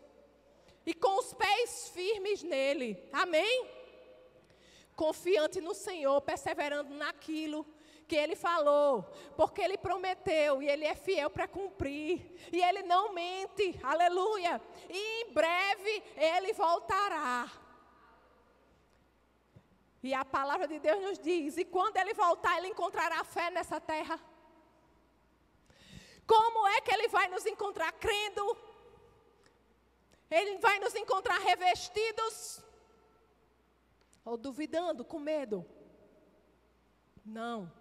e 0.85 0.93
com 0.93 1.17
os 1.19 1.33
pés 1.33 1.89
firmes 1.93 2.43
nele. 2.43 3.01
Amém? 3.11 3.69
Confiante 4.95 5.59
no 5.59 5.73
Senhor, 5.73 6.21
perseverando 6.21 6.93
naquilo 6.93 7.65
que 8.07 8.15
ele 8.15 8.35
falou, 8.35 9.03
porque 9.35 9.61
ele 9.61 9.77
prometeu 9.77 10.61
e 10.61 10.69
ele 10.69 10.85
é 10.85 10.93
fiel 10.93 11.29
para 11.29 11.47
cumprir, 11.47 12.35
e 12.51 12.61
ele 12.61 12.83
não 12.83 13.13
mente, 13.13 13.79
aleluia. 13.81 14.61
E 14.89 15.21
em 15.21 15.33
breve 15.33 16.03
ele 16.15 16.53
voltará. 16.53 17.49
E 20.03 20.13
a 20.13 20.25
palavra 20.25 20.67
de 20.67 20.79
Deus 20.79 21.01
nos 21.01 21.17
diz: 21.17 21.57
e 21.57 21.63
quando 21.63 21.95
ele 21.97 22.13
voltar, 22.13 22.57
ele 22.57 22.67
encontrará 22.67 23.23
fé 23.23 23.49
nessa 23.49 23.79
terra. 23.79 24.19
Como 26.27 26.67
é 26.67 26.81
que 26.81 26.93
ele 26.93 27.07
vai 27.07 27.27
nos 27.29 27.45
encontrar 27.45 27.91
crendo? 27.93 28.57
Ele 30.29 30.57
vai 30.57 30.77
nos 30.79 30.93
encontrar 30.95 31.39
revestidos? 31.39 32.61
Ou 34.25 34.35
duvidando, 34.37 35.05
com 35.05 35.19
medo? 35.19 35.65
Não. 37.25 37.71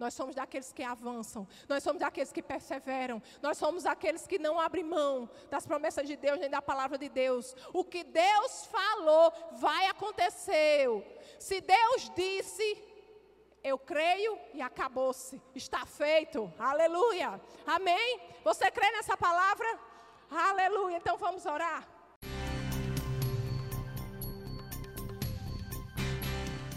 Nós 0.00 0.14
somos 0.14 0.34
daqueles 0.34 0.72
que 0.72 0.82
avançam, 0.82 1.46
nós 1.68 1.82
somos 1.82 2.00
daqueles 2.00 2.32
que 2.32 2.42
perseveram, 2.42 3.22
nós 3.42 3.58
somos 3.58 3.84
aqueles 3.84 4.26
que 4.26 4.38
não 4.38 4.58
abrem 4.58 4.82
mão 4.82 5.28
das 5.50 5.66
promessas 5.66 6.08
de 6.08 6.16
Deus 6.16 6.40
nem 6.40 6.48
da 6.48 6.62
palavra 6.62 6.96
de 6.96 7.10
Deus. 7.10 7.54
O 7.70 7.84
que 7.84 8.02
Deus 8.02 8.64
falou 8.66 9.30
vai 9.52 9.86
acontecer. 9.88 10.88
Se 11.38 11.60
Deus 11.60 12.10
disse, 12.16 12.82
eu 13.62 13.78
creio 13.78 14.38
e 14.54 14.62
acabou-se. 14.62 15.40
Está 15.54 15.84
feito. 15.84 16.50
Aleluia. 16.58 17.38
Amém? 17.66 18.20
Você 18.42 18.70
crê 18.70 18.90
nessa 18.92 19.18
palavra? 19.18 19.78
Aleluia. 20.30 20.96
Então 20.96 21.18
vamos 21.18 21.44
orar. 21.44 21.86